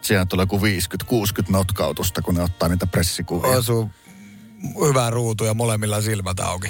siinä 0.08 0.26
tulee 0.26 0.46
kuin 0.46 0.62
50-60 0.62 0.66
notkautusta, 1.50 2.22
kun 2.22 2.36
ne 2.36 2.44
ottaa 2.44 2.70
niitä 2.70 2.88
pressikuvia. 2.88 3.50
Osuu 3.50 3.90
hyvää 4.88 5.10
ruutu 5.10 5.44
ja 5.46 5.54
molemmilla 5.54 6.02
silmät 6.02 6.40
auki. 6.40 6.68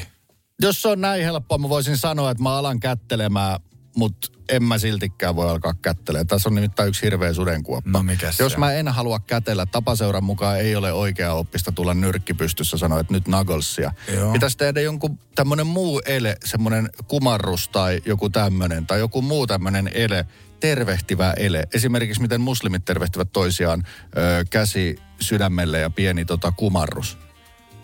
jos 0.61 0.81
se 0.81 0.87
on 0.87 1.01
näin 1.01 1.23
helppoa, 1.23 1.57
mä 1.57 1.69
voisin 1.69 1.97
sanoa, 1.97 2.31
että 2.31 2.43
mä 2.43 2.57
alan 2.57 2.79
kättelemään, 2.79 3.59
mutta 3.95 4.27
en 4.49 4.63
mä 4.63 4.77
siltikään 4.77 5.35
voi 5.35 5.49
alkaa 5.49 5.73
kättelemään. 5.81 6.27
Tässä 6.27 6.49
on 6.49 6.55
nimittäin 6.55 6.89
yksi 6.89 7.01
hirveä 7.01 7.33
sudenkuoppa. 7.33 7.89
No 7.91 8.03
mikäs 8.03 8.39
Jos 8.39 8.57
mä 8.57 8.73
en 8.73 8.87
halua 8.87 9.19
kätellä, 9.19 9.65
tapaseuran 9.65 10.23
mukaan 10.23 10.59
ei 10.59 10.75
ole 10.75 10.93
oikea 10.93 11.33
oppista 11.33 11.71
tulla 11.71 11.93
nyrkki 11.93 12.33
pystyssä 12.33 12.77
sanoa, 12.77 12.99
että 12.99 13.13
nyt 13.13 13.27
nugglessia. 13.27 13.91
Joo. 14.13 14.33
Pitäisi 14.33 14.57
tehdä 14.57 14.81
jonkun 14.81 15.19
tämmönen 15.35 15.67
muu 15.67 16.01
ele, 16.05 16.37
semmoinen 16.45 16.89
kumarrus 17.07 17.67
tai 17.69 18.01
joku 18.05 18.29
tämmönen, 18.29 18.87
tai 18.87 18.99
joku 18.99 19.21
muu 19.21 19.47
tämmönen 19.47 19.91
ele, 19.93 20.25
tervehtivä 20.59 21.33
ele. 21.37 21.63
Esimerkiksi 21.73 22.21
miten 22.21 22.41
muslimit 22.41 22.85
tervehtivät 22.85 23.29
toisiaan 23.33 23.83
ö, 24.17 24.45
käsi 24.49 24.95
sydämelle 25.19 25.79
ja 25.79 25.89
pieni 25.89 26.25
tota, 26.25 26.51
kumarrus. 26.51 27.17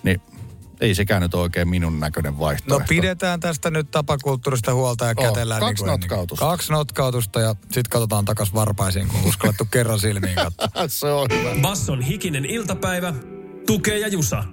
Niin 0.04 0.22
ei 0.82 0.96
sekään 0.96 1.22
nyt 1.22 1.34
oikein 1.34 1.68
minun 1.70 2.00
näköinen 2.00 2.34
No 2.34 2.40
vaihtoehto. 2.40 2.86
pidetään 2.90 3.40
tästä 3.40 3.70
nyt 3.72 3.92
tapakulttuurista 3.92 4.74
huolta 4.74 5.06
ja 5.06 5.14
Oh, 5.18 5.26
kätellään. 5.28 5.60
kaksi 5.60 5.84
niin 5.84 5.90
kuin 5.90 6.02
notkautusta. 6.02 6.46
Kaksi 6.46 6.72
notkautusta 6.72 7.40
ja 7.40 7.56
sitten 7.62 7.84
katsotaan 7.90 8.26
takas 8.26 8.54
varpaisiin, 8.54 9.08
kun 9.08 9.24
uskallettu 9.24 9.66
kerran 9.72 10.00
silmiin 10.00 10.36
katsoa. 10.36 10.68
Se 10.88 11.08
on 11.08 11.28
hyvä. 11.32 11.50
Basson 11.62 12.02
hikinen 12.02 12.46
iltapäivä. 12.46 13.14
Tukee 13.68 14.00
ja 14.00 14.08
Jusa. 14.08 14.44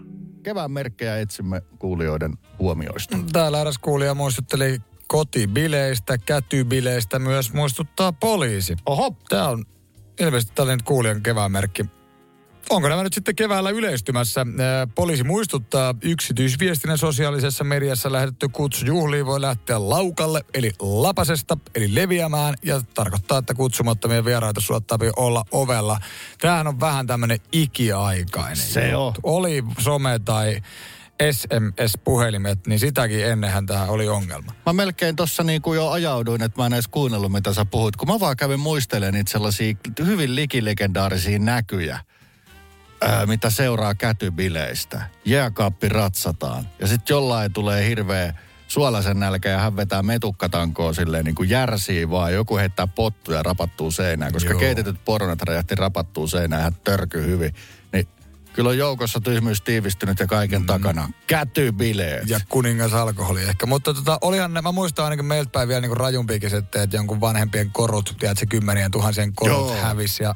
Kevään 0.43 0.71
merkkejä 0.71 1.19
etsimme 1.19 1.63
kuulijoiden 1.79 2.39
huomioista. 2.59 3.19
Täällä 3.33 3.61
eräs 3.61 3.79
kuulija 3.79 4.15
muistutteli 4.15 4.81
kotibileistä, 5.11 6.19
kätybileistä 6.19 7.19
myös 7.19 7.53
muistuttaa 7.53 8.13
poliisi. 8.13 8.77
Oho. 8.87 9.17
Tämä 9.29 9.49
on 9.49 9.65
ilmeisesti 10.21 10.55
tällainen 10.55 10.85
kuulijan 10.85 11.23
kevään 11.23 11.53
merkki. 11.53 11.85
Onko 12.71 12.89
nämä 12.89 13.03
nyt 13.03 13.13
sitten 13.13 13.37
keväällä 13.37 13.71
yleistymässä? 13.71 14.47
Poliisi 14.95 15.25
muistuttaa, 15.25 15.95
yksityisviestinnän 16.03 16.99
sosiaalisessa 16.99 17.65
mediassa 17.65 18.13
lähetetty 18.13 18.49
kutsu 18.49 18.87
juhliin 18.87 19.27
voi 19.27 19.41
lähteä 19.41 19.89
laukalle, 19.89 20.45
eli 20.55 20.73
lapasesta, 20.81 21.59
eli 21.75 21.95
leviämään, 21.95 22.55
ja 22.63 22.81
tarkoittaa, 22.95 23.39
että 23.39 23.55
kutsumattomia 23.55 24.25
vieraita 24.25 24.61
suottaa 24.61 24.99
olla 25.17 25.45
ovella. 25.53 26.01
Tämähän 26.41 26.67
on 26.67 26.81
vähän 26.81 27.07
tämmöinen 27.07 27.39
ikiaikainen. 27.53 28.57
Se 28.57 28.97
on. 28.97 29.15
Oli 29.23 29.65
some 29.79 30.19
tai 30.25 30.63
SMS-puhelimet, 31.33 32.67
niin 32.67 32.81
sitäkin 32.81 33.27
ennenhän 33.27 33.67
tämä 33.67 33.85
oli 33.85 34.09
ongelma. 34.09 34.55
Mä 34.67 34.73
melkein 34.73 35.17
tossa 35.17 35.43
niinku 35.43 35.75
jo 35.75 35.89
ajauduin, 35.89 36.43
että 36.43 36.61
mä 36.63 36.67
en 36.67 36.73
edes 36.73 36.89
kuunnellut, 36.89 37.33
mitä 37.33 37.55
sä 37.55 37.65
puhuit. 37.65 37.97
Kun 37.97 38.09
mä 38.09 38.21
vaan 38.21 38.37
kävin 38.37 38.61
muistelemaan 38.61 39.15
niitä 39.15 39.31
sellaisia 39.31 39.75
hyvin 40.07 40.35
likilegendaarisia 40.35 41.39
näkyjä, 41.39 42.01
ää, 43.01 43.27
mitä 43.27 43.51
seuraa 43.51 43.95
kätybileistä. 43.95 45.03
Jääkaappi 45.25 45.89
ratsataan. 45.89 46.65
Ja 46.79 46.87
sitten 46.87 47.15
jollain 47.15 47.53
tulee 47.53 47.89
hirveä 47.89 48.35
suolaisen 48.69 49.21
nälkä 49.21 49.49
ja 49.49 49.59
hän 49.59 49.77
vetää 49.77 50.03
metukkatankoa 50.03 50.93
silleen 50.93 51.25
niin 51.25 51.35
kuin 51.35 51.51
järsii 51.51 52.11
vaan. 52.11 52.35
Joku 52.35 52.57
heittää 52.57 52.87
pottuja 52.87 53.39
ja 53.39 53.43
rapattuu 53.43 53.91
seinään, 53.91 54.33
koska 54.33 54.51
Joo. 54.51 54.61
keitetyt 54.61 55.05
poronat 55.05 55.43
räjähti 55.43 55.75
rapattuu 55.75 56.27
seinään 56.27 56.61
ja 56.61 56.65
hän 56.65 56.77
törkyy 56.85 57.27
hyvin. 57.27 57.55
Kyllä 58.53 58.69
on 58.71 58.79
joukossa 58.79 59.21
tyhmyys 59.21 59.61
tiivistynyt 59.63 60.21
ja 60.21 60.27
kaiken 60.27 60.61
mm. 60.61 60.67
takana. 60.67 61.09
Kätybileet. 61.27 62.29
Ja 62.29 62.41
kuningas 62.49 62.93
alkoholi 62.93 63.43
ehkä. 63.43 63.67
Mutta 63.67 63.95
tota, 63.95 64.19
olihan, 64.21 64.55
ne- 64.55 64.63
mä 64.63 64.73
muistan 64.73 65.05
ainakin 65.05 65.25
meiltä 65.25 65.51
päin 65.51 65.69
vielä 65.69 65.81
niin 65.81 65.97
rajumpiikin, 65.97 66.55
että 66.55 66.83
että 66.83 66.97
jonkun 66.97 67.21
vanhempien 67.21 67.71
korut, 67.71 68.17
tiedätkö, 68.19 68.47
kymmenien 68.49 68.91
tuhansien 68.91 69.35
korut 69.35 69.57
Joo. 69.57 69.77
hävis 69.83 70.21
ja 70.21 70.35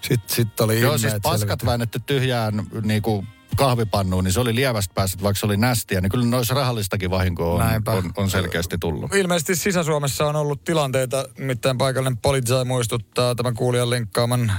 sitten 0.00 0.36
sit 0.36 0.60
oli 0.60 0.80
Joo, 0.80 0.98
siis 0.98 1.12
paskat 1.22 1.40
selvittiin. 1.40 1.66
väännetty 1.66 2.00
tyhjään 2.00 2.66
niinku 2.82 3.24
kahvipannuun, 3.56 4.24
niin 4.24 4.32
se 4.32 4.40
oli 4.40 4.54
lievästä 4.54 4.94
päästä, 4.94 5.22
vaikka 5.22 5.40
se 5.40 5.46
oli 5.46 5.56
nästiä, 5.56 6.00
niin 6.00 6.10
kyllä 6.10 6.26
noissa 6.26 6.54
rahallistakin 6.54 7.10
vahinkoa 7.10 7.52
on, 7.52 7.60
Näinpä. 7.60 7.90
on, 7.90 8.12
on 8.16 8.30
selkeästi 8.30 8.76
tullut. 8.80 9.14
Ilmeisesti 9.14 9.56
Sisä-Suomessa 9.56 10.26
on 10.26 10.36
ollut 10.36 10.64
tilanteita, 10.64 11.24
nimittäin 11.38 11.78
paikallinen 11.78 12.16
poliisi 12.16 12.52
muistuttaa 12.64 13.34
tämän 13.34 13.54
kuulijan 13.54 13.90
linkkaaman 13.90 14.52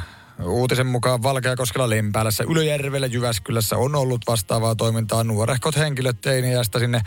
uutisen 0.45 0.87
mukaan 0.87 1.23
Valkeakoskella, 1.23 1.89
Lempäälässä, 1.89 2.43
Ylöjärvellä, 2.49 3.07
Jyväskylässä 3.07 3.77
on 3.77 3.95
ollut 3.95 4.21
vastaavaa 4.27 4.75
toimintaa. 4.75 5.23
Nuorehkot 5.23 5.75
henkilöt 5.75 6.21
teiniästä 6.21 6.79
sinne 6.79 7.01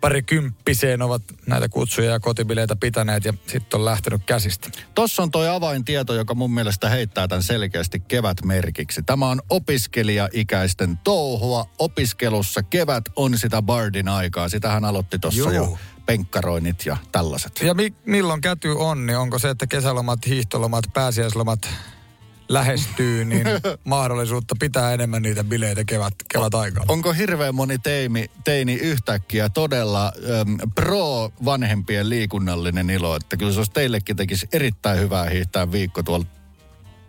pari 0.00 0.22
kymppiseen 0.22 1.02
ovat 1.02 1.22
näitä 1.46 1.68
kutsuja 1.68 2.10
ja 2.10 2.20
kotibileitä 2.20 2.76
pitäneet 2.76 3.24
ja 3.24 3.34
sitten 3.46 3.80
on 3.80 3.84
lähtenyt 3.84 4.22
käsistä. 4.26 4.70
Tossa 4.94 5.22
on 5.22 5.30
toi 5.30 5.48
avaintieto, 5.48 6.14
joka 6.14 6.34
mun 6.34 6.54
mielestä 6.54 6.88
heittää 6.88 7.28
tämän 7.28 7.42
selkeästi 7.42 8.00
kevätmerkiksi. 8.00 9.02
Tämä 9.02 9.28
on 9.28 9.42
opiskelijaikäisten 9.50 10.98
touhua. 11.04 11.66
Opiskelussa 11.78 12.62
kevät 12.62 13.04
on 13.16 13.38
sitä 13.38 13.62
bardin 13.62 14.08
aikaa. 14.08 14.48
Sitähän 14.48 14.84
aloitti 14.84 15.18
tuossa 15.18 15.52
jo 15.52 15.78
penkkaroinnit 16.06 16.86
ja 16.86 16.96
tällaiset. 17.12 17.60
Ja 17.62 17.74
mi- 17.74 17.94
milloin 18.06 18.40
käty 18.40 18.68
on, 18.68 19.06
niin 19.06 19.18
onko 19.18 19.38
se, 19.38 19.50
että 19.50 19.66
kesälomat, 19.66 20.26
hiihtolomat, 20.26 20.84
pääsiäislomat 20.94 21.68
lähestyy, 22.48 23.24
niin 23.24 23.46
mahdollisuutta 23.84 24.54
pitää 24.60 24.94
enemmän 24.94 25.22
niitä 25.22 25.44
bileitä 25.44 25.84
kevät, 25.84 26.14
kevät 26.32 26.54
aikaa. 26.54 26.84
Onko 26.88 27.12
hirveän 27.12 27.54
moni 27.54 27.78
teimi, 27.78 28.30
teini 28.44 28.74
yhtäkkiä 28.74 29.48
todella 29.48 30.12
äm, 30.40 30.58
pro-vanhempien 30.74 32.08
liikunnallinen 32.08 32.90
ilo, 32.90 33.16
että 33.16 33.36
kyllä 33.36 33.52
se 33.52 33.58
olisi 33.58 33.72
teillekin 33.72 34.16
tekisi 34.16 34.48
erittäin 34.52 35.00
hyvää 35.00 35.24
hiihtää 35.24 35.72
viikko 35.72 36.02
tuolla 36.02 36.26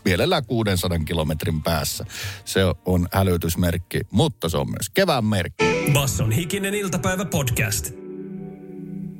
mielellään 0.05 0.45
600 0.45 0.99
kilometrin 0.99 1.63
päässä. 1.63 2.05
Se 2.45 2.61
on 2.85 3.07
hälytysmerkki, 3.11 4.01
mutta 4.11 4.49
se 4.49 4.57
on 4.57 4.69
myös 4.69 4.89
kevään 4.93 5.25
merkki. 5.25 5.65
Basson 5.93 6.31
hikinen 6.31 6.73
iltapäivä 6.73 7.25
podcast. 7.25 8.04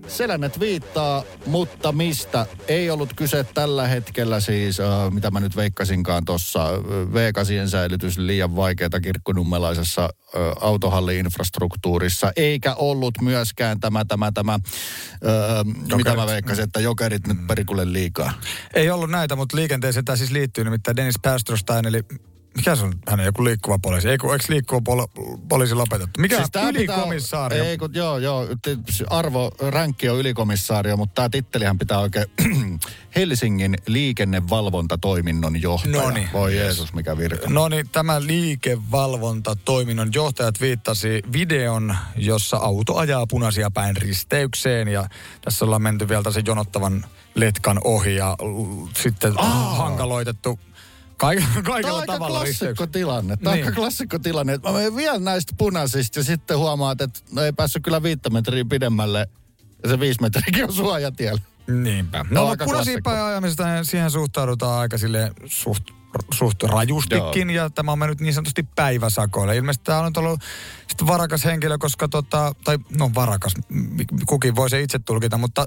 Selännet 0.08 0.60
viittaa, 0.60 1.24
mutta 1.46 1.92
mistä? 1.92 2.46
Ei 2.68 2.90
ollut 2.90 3.14
kyse 3.16 3.44
tällä 3.44 3.88
hetkellä 3.88 4.40
siis, 4.40 4.80
äh, 4.80 5.12
mitä 5.12 5.32
mä 5.32 5.40
nyt 5.40 5.56
veikkasinkaan 5.56 6.26
tuossa, 6.26 6.70
V8 7.12 7.70
säilytys 7.70 8.18
liian 8.18 8.56
vaikeata 8.56 9.00
kirkkonummelaisessa 9.00 10.04
äh, 10.04 10.42
autohalli-infrastruktuurissa, 10.62 12.32
eikä 12.36 12.74
ollut 12.74 13.22
myöskään 13.22 13.80
tämä, 13.80 14.06
tämä, 14.06 14.32
tämä, 14.32 14.54
äh, 14.54 15.96
mitä 15.96 16.16
mä 16.16 16.28
veikkasin, 16.28 16.64
että 16.64 16.80
jokerit 16.80 17.28
nyt 17.28 17.48
perikulle 17.48 17.94
liikaa. 17.94 18.34
Ei 18.74 18.90
ollut 18.90 19.10
näitä, 19.10 19.36
mutta 19.36 19.58
liikenteeseen 19.58 20.06
tämä 20.06 20.16
siis 20.16 20.32
liittyy 20.32 20.64
nimittäin 20.64 20.98
Dennis 20.98 21.20
Pastorstein, 21.22 21.86
eli 21.86 22.02
mikä 22.56 22.76
se 22.76 22.84
on 22.84 22.94
hänen 23.08 23.26
joku 23.26 23.44
liikkuva 23.44 23.80
poliisi? 23.80 24.10
Eikö, 24.10 24.28
eikö 24.34 24.44
liikkuva 24.50 24.82
pol- 24.82 25.08
poliisi 25.50 25.74
lopetettu? 25.76 26.22
Mikä 26.22 26.36
siis 26.38 26.52
tää 26.52 26.74
pitää- 26.74 26.96
ylikomissaari? 26.96 27.60
Ei, 27.60 27.78
kun, 27.78 27.90
joo, 27.94 28.18
joo. 28.18 28.48
Arvo 29.10 29.52
Ränkki 29.70 30.10
on 30.10 30.18
ylikomissario, 30.20 30.98
mutta 30.98 31.14
tämä 31.16 31.30
tittelihän 31.30 31.78
pitää 31.80 32.00
oikein 32.00 32.26
Helsingin 33.16 33.76
liikennevalvontatoiminnon 33.88 35.62
johtaja. 35.62 36.02
Noniin. 36.02 36.30
Voi 36.34 36.56
Jeesus, 36.58 36.94
mikä 36.94 37.18
virka. 37.18 37.50
No 37.50 37.68
niin, 37.70 37.90
tämä 37.90 38.22
liikevalvontatoiminnon 38.26 40.10
johtajat 40.14 40.62
viittasi 40.62 41.22
videon, 41.34 41.96
jossa 42.16 42.58
auto 42.58 42.96
ajaa 42.96 43.28
punaisia 43.28 43.72
päin 43.72 43.98
risteykseen 43.98 44.88
ja 44.88 45.10
tässä 45.42 45.66
ollaan 45.66 45.82
menty 45.82 46.10
vielä 46.10 46.32
sen 46.32 46.44
jonottavan 46.46 47.06
letkan 47.36 47.80
ohi 47.84 48.16
ja 48.16 48.32
l- 48.42 48.88
sitten 48.98 49.34
hankaloitettu 49.78 50.60
Kaikella, 51.18 51.48
Tämä 51.64 51.94
on 51.94 52.00
aika 52.02 52.14
tavalla 52.14 52.40
klassikko 52.40 52.88
tilanne. 52.88 53.38
Tämä 53.38 53.50
on 53.52 53.56
Niin. 53.58 53.66
aika 53.66 53.76
klassikko 53.76 54.20
tilanne. 54.20 54.54
että 54.54 54.70
Mä 54.72 54.78
menen 54.78 54.96
vielä 54.96 55.20
näistä 55.20 55.54
punaisista 55.58 56.20
ja 56.20 56.24
sitten 56.24 56.58
huomaat, 56.58 57.02
että 57.02 57.20
no 57.32 57.42
ei 57.42 57.54
päässyt 57.54 57.84
kyllä 57.84 58.04
viittä 58.04 58.30
metriä 58.30 58.66
pidemmälle. 58.66 59.28
Ja 59.84 59.90
se 59.90 60.00
viisi 60.00 60.22
metriäkin 60.22 60.64
on 60.64 60.74
suojatiellä. 60.74 61.42
Niinpä. 61.68 62.26
No, 62.30 62.48
no 62.50 62.56
punaisiin 62.66 63.04
päin 63.04 63.22
ajamisesta 63.24 63.74
niin 63.74 63.86
siihen 63.86 64.12
suhtaudutaan 64.12 64.80
aika 64.80 64.98
sille 64.98 65.32
suht, 65.46 65.84
suht 66.34 66.64
rajustikin 66.64 67.50
ja 67.50 67.70
tämä 67.70 67.92
on 67.92 68.00
mennyt 68.00 68.22
niin 68.22 68.34
sanotusti 68.34 68.64
päiväsakoille. 68.76 69.58
Ilmeisesti 69.58 69.84
tämä 69.86 70.00
on 70.00 70.12
ollut 70.18 70.40
sit 70.88 71.08
varakas 71.08 71.46
henkilö, 71.46 71.78
koska 71.78 72.08
tota, 72.08 72.56
tai 72.64 72.78
no 72.98 73.12
varakas, 73.16 73.54
kukin 74.26 74.56
voi 74.56 74.70
se 74.70 74.82
itse 74.82 75.00
tulkita, 75.00 75.38
mutta 75.38 75.66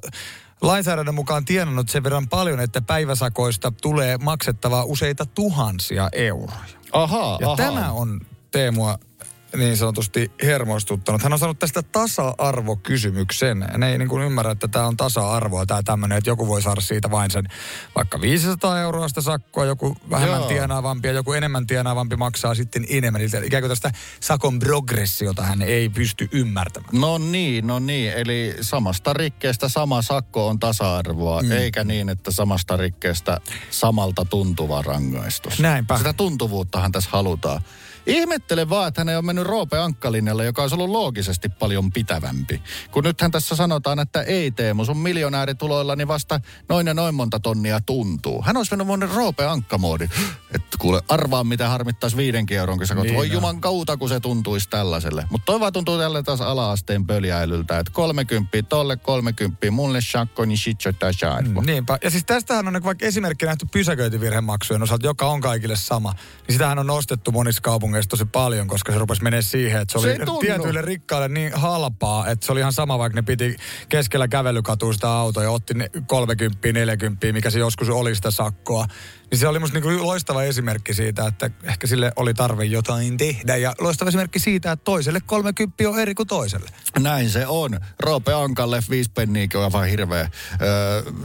lainsäädännön 0.63 1.15
mukaan 1.15 1.45
tienannut 1.45 1.89
sen 1.89 2.05
verran 2.05 2.29
paljon, 2.29 2.61
että 2.61 2.81
päiväsakoista 2.81 3.73
tulee 3.83 4.19
maksettavaa 4.19 4.85
useita 4.85 5.27
tuhansia 5.27 6.09
euroja. 6.13 6.59
Ahaa, 6.93 7.39
Ja 7.41 7.47
ahaa. 7.47 7.57
tämä 7.57 7.93
on 7.93 8.21
Teemua 8.51 8.99
niin 9.57 9.77
sanotusti 9.77 10.33
hermostuttanut. 10.43 11.23
Hän 11.23 11.33
on 11.33 11.39
saanut 11.39 11.59
tästä 11.59 11.83
tasa-arvokysymyksen. 11.83 13.65
Hän 13.73 13.83
ei 13.83 13.99
niin 13.99 14.09
kuin 14.09 14.23
ymmärrä, 14.23 14.53
että 14.53 14.69
tämä 14.69 14.87
on 14.87 14.97
tasa-arvoa, 14.97 15.67
tämä 15.67 15.83
tämmöinen, 15.83 16.19
että 16.19 16.31
joku 16.31 16.49
voi 16.49 16.63
saada 16.63 16.81
siitä 16.81 17.11
vain 17.11 17.31
sen 17.31 17.45
vaikka 17.95 18.21
500 18.21 18.81
euroa 18.81 19.09
sitä 19.09 19.21
sakkoa, 19.21 19.65
joku 19.65 19.97
vähemmän 20.11 20.41
Joo. 20.41 20.49
tienaavampi 20.49 21.09
ja 21.09 21.15
joku 21.15 21.33
enemmän 21.33 21.67
tienaavampi 21.67 22.17
maksaa 22.17 22.55
sitten 22.55 22.87
enemmän. 22.89 23.21
Eli 23.21 23.47
ikään 23.47 23.63
kuin 23.63 23.71
tästä 23.71 23.91
sakon 24.21 24.59
progressiota 24.59 25.43
hän 25.43 25.63
ei 25.63 25.89
pysty 25.89 26.29
ymmärtämään. 26.33 26.91
No 26.93 27.19
niin, 27.19 27.67
no 27.67 27.79
niin. 27.79 28.13
Eli 28.13 28.57
samasta 28.61 29.13
rikkeestä 29.13 29.69
sama 29.69 30.03
sakko 30.03 30.49
on 30.49 30.59
tasa-arvoa, 30.59 31.43
mm. 31.43 31.51
eikä 31.51 31.85
niin, 31.85 32.09
että 32.09 32.31
samasta 32.31 32.77
rikkeestä 32.77 33.41
samalta 33.71 34.25
tuntuva 34.25 34.83
rangaistus. 34.83 35.61
Näinpä. 35.61 35.99
Sitä 35.99 36.13
tuntuvuuttahan 36.13 36.93
tässä 36.93 37.11
halutaan. 37.13 37.63
Ihmettelen 38.09 38.71
vaan, 38.71 38.89
että 38.89 39.01
hän 39.01 39.09
ei 39.09 39.17
ole 39.17 39.25
mennyt 39.25 39.47
Roope 39.47 39.79
Ankkalinjalle, 39.79 40.45
joka 40.45 40.63
olisi 40.63 40.75
ollut 40.75 40.91
loogisesti 40.91 41.49
paljon 41.49 41.93
pitävämpi. 41.93 42.63
Kun 42.91 43.05
nythän 43.05 43.31
tässä 43.31 43.57
sanotaan, 43.57 43.99
että 43.99 44.23
ei 44.23 44.51
Teemu, 44.51 44.85
sun 44.85 44.99
miljonäärituloilla 44.99 45.97
niin 45.97 46.09
vasta 46.09 46.41
noin 46.69 46.87
ja 46.87 46.95
noin 46.95 47.15
monta 47.15 47.41
tonnia 47.41 47.81
tuntuu. 47.81 48.43
Hän 48.43 48.57
olisi 48.57 48.73
mennyt 48.73 48.87
monen 48.87 49.11
Roope 49.11 49.47
Ankkamoodi. 49.47 50.09
Että 50.55 50.77
kuule, 50.79 51.03
arvaa 51.09 51.45
mitä 51.45 51.69
harmittaisi 51.69 52.17
viidenkin 52.17 52.57
euron, 52.57 52.79
kun 52.79 52.87
sä 52.87 52.95
niin, 52.95 53.15
voi 53.15 53.33
juman 53.33 53.61
kautta, 53.61 53.97
kun 53.97 54.09
se 54.09 54.21
tuntuisi 54.21 54.69
tällaiselle. 54.69 55.27
Mutta 55.31 55.47
toi 55.47 55.61
vaan 55.61 55.73
tuntuu 55.73 55.99
tälle 55.99 56.23
taas 56.23 56.41
ala-asteen 56.41 57.07
pöljäilyltä, 57.07 57.79
että 57.79 57.93
30 57.93 58.63
tolle 58.69 58.97
30, 58.97 59.71
mulle 59.71 60.01
shakko, 60.01 60.45
niin 60.45 60.59
shitcho 60.59 60.93
tai 60.93 61.15
shaarvo. 61.15 61.63
Niinpä. 61.63 61.99
Ja 62.05 62.11
siis 62.11 62.25
tästähän 62.25 62.67
on 62.67 62.73
niin 62.73 62.85
vaikka 62.85 63.07
esimerkki 63.07 63.47
nähty 63.47 63.67
pysäköintivirhemaksujen 63.73 64.83
osalta, 64.83 65.07
joka 65.07 65.27
on 65.27 65.41
kaikille 65.41 65.77
sama. 65.77 66.13
Niin 66.13 66.55
sitähän 66.55 66.79
on 66.79 66.87
nostettu 66.87 67.33
monissa 67.33 67.63
kaupungeissa 67.63 67.98
tosi 68.07 68.25
paljon, 68.25 68.69
koska 68.69 68.93
se 68.93 68.99
rupesi 68.99 69.23
menee 69.23 69.43
siihen, 69.43 69.81
että 69.83 69.99
se 69.99 70.03
Se 70.03 70.09
oli 70.17 70.25
tunnu. 70.27 70.41
tietyille 70.41 70.83
rikkaille 70.83 71.29
niin 71.29 71.53
halpaa, 71.55 72.29
että 72.29 72.47
se 72.47 72.53
oli 72.53 72.61
ihan 72.61 72.73
sama, 72.73 72.99
vaikka 72.99 73.19
ne 73.19 73.23
piti 73.23 73.57
keskellä 73.89 74.29
kävelykatua 74.29 74.93
sitä 74.93 75.11
autoa 75.11 75.43
ja 75.43 75.51
otti 75.51 75.75
ne 75.75 75.91
30, 76.07 76.73
40, 76.73 77.33
mikä 77.33 77.51
se 77.51 77.59
joskus 77.59 77.89
oli 77.89 78.15
sitä 78.15 78.31
sakkoa. 78.31 78.87
Niin 79.31 79.39
se 79.39 79.49
oli 79.49 79.59
musta 79.59 79.79
niinku 79.81 80.07
loistava 80.07 80.43
esimerkki 80.43 80.95
siitä, 80.95 81.27
että 81.27 81.51
ehkä 81.63 81.87
sille 81.87 82.13
oli 82.17 82.35
tarve 82.35 82.65
jotain 82.65 83.17
tehdä. 83.17 83.57
Ja 83.57 83.75
loistava 83.81 84.09
esimerkki 84.09 84.39
siitä, 84.39 84.73
että 84.73 84.85
toiselle 84.85 85.21
30 85.27 85.89
on 85.89 85.99
eri 86.01 86.15
kuin 86.15 86.27
toiselle. 86.27 86.71
Näin 86.99 87.31
se 87.31 87.47
on. 87.47 87.81
Roope 88.01 88.33
Ankalle 88.35 88.83
viisi 88.91 89.11
penniäkin 89.15 89.61
on 89.61 89.73
vaan 89.73 89.89
hirveä, 89.89 90.31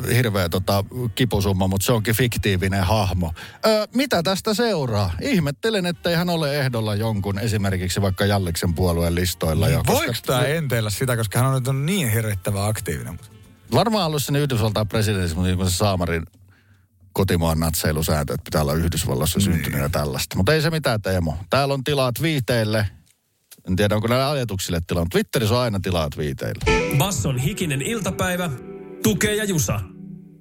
ö, 0.07 0.13
hirveä 0.15 0.49
tota, 0.49 0.83
kipusumma, 1.15 1.67
mutta 1.67 1.85
se 1.85 1.91
onkin 1.91 2.15
fiktiivinen 2.15 2.83
hahmo. 2.83 3.33
Ö, 3.65 3.87
mitä 3.95 4.23
tästä 4.23 4.53
seuraa? 4.53 5.11
Ihmettelen, 5.21 5.85
ettei 5.85 6.15
hän 6.15 6.29
ole 6.29 6.59
ehdolla 6.59 6.95
jonkun 6.95 7.39
esimerkiksi 7.39 8.01
vaikka 8.01 8.25
Jalliksen 8.25 8.73
puolueen 8.73 9.15
listoilla. 9.15 9.69
jo, 9.69 9.77
koska- 9.77 9.93
Voiko 9.93 10.13
tämä 10.25 10.45
enteillä 10.45 10.89
sitä, 10.89 11.17
koska 11.17 11.39
hän 11.39 11.47
on 11.47 11.63
nyt 11.63 11.85
niin 11.85 12.11
hirvittävän 12.11 12.65
aktiivinen. 12.69 13.19
Varmaan 13.73 14.05
ollut 14.07 14.23
sinne 14.23 14.39
Yhdysvaltain 14.39 14.87
presidentiksi, 14.87 15.35
mutta 15.35 15.55
niin 15.55 15.69
Saamarin 15.71 16.23
kotimaan 17.13 17.59
natseilusääntö, 17.59 18.33
että 18.33 18.43
pitää 18.45 18.61
olla 18.61 18.73
Yhdysvalloissa 18.73 19.39
Niin. 19.39 19.45
syntynyt 19.53 19.79
ja 19.79 19.89
tällaista. 19.89 20.37
Mutta 20.37 20.53
ei 20.53 20.61
se 20.61 20.69
mitään, 20.69 21.01
Teemo. 21.01 21.37
Täällä 21.49 21.73
on 21.73 21.83
tilaa 21.83 22.11
twiiteille. 22.11 22.87
En 23.69 23.75
tiedä, 23.75 23.95
onko 23.95 24.07
näillä 24.07 24.31
ajatuksille 24.31 24.81
tilaa, 24.87 25.03
mutta 25.03 25.15
Twitterissä 25.15 25.55
on 25.55 25.61
aina 25.61 25.79
tilaa 25.79 26.09
twiiteille. 26.09 26.95
Basson 26.97 27.37
hikinen 27.37 27.81
iltapäivä. 27.81 28.49
Tukee 29.03 29.35
ja 29.35 29.43
Jusa. 29.43 29.79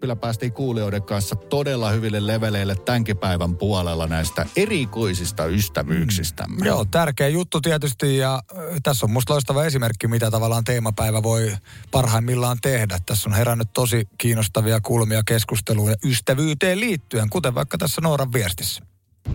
Kyllä 0.03 0.17
päästiin 0.17 0.53
kuulijoiden 0.53 1.03
kanssa 1.03 1.37
todella 1.37 1.91
hyville 1.91 2.27
leveleille 2.27 2.75
tämänkin 2.75 3.17
päivän 3.17 3.57
puolella 3.57 4.07
näistä 4.07 4.47
erikoisista 4.57 5.47
ystävyyksistämme. 5.47 6.57
Mm. 6.57 6.67
Joo, 6.67 6.85
tärkeä 6.85 7.29
juttu 7.29 7.61
tietysti 7.61 8.17
ja 8.17 8.43
tässä 8.83 9.07
on 9.07 9.11
musta 9.11 9.33
loistava 9.33 9.65
esimerkki, 9.65 10.09
mitä 10.09 10.31
tavallaan 10.31 10.65
teemapäivä 10.65 11.23
voi 11.23 11.57
parhaimmillaan 11.91 12.59
tehdä. 12.63 12.99
Tässä 13.07 13.31
on 13.31 13.37
herännyt 13.37 13.69
tosi 13.75 14.09
kiinnostavia 14.19 14.81
kulmia 14.81 15.23
keskusteluun 15.27 15.95
ystävyyteen 16.05 16.81
liittyen, 16.81 17.31
kuten 17.31 17.55
vaikka 17.55 17.79
tässä 17.79 18.01
Nooran 18.01 18.33
viestissä. 18.33 18.83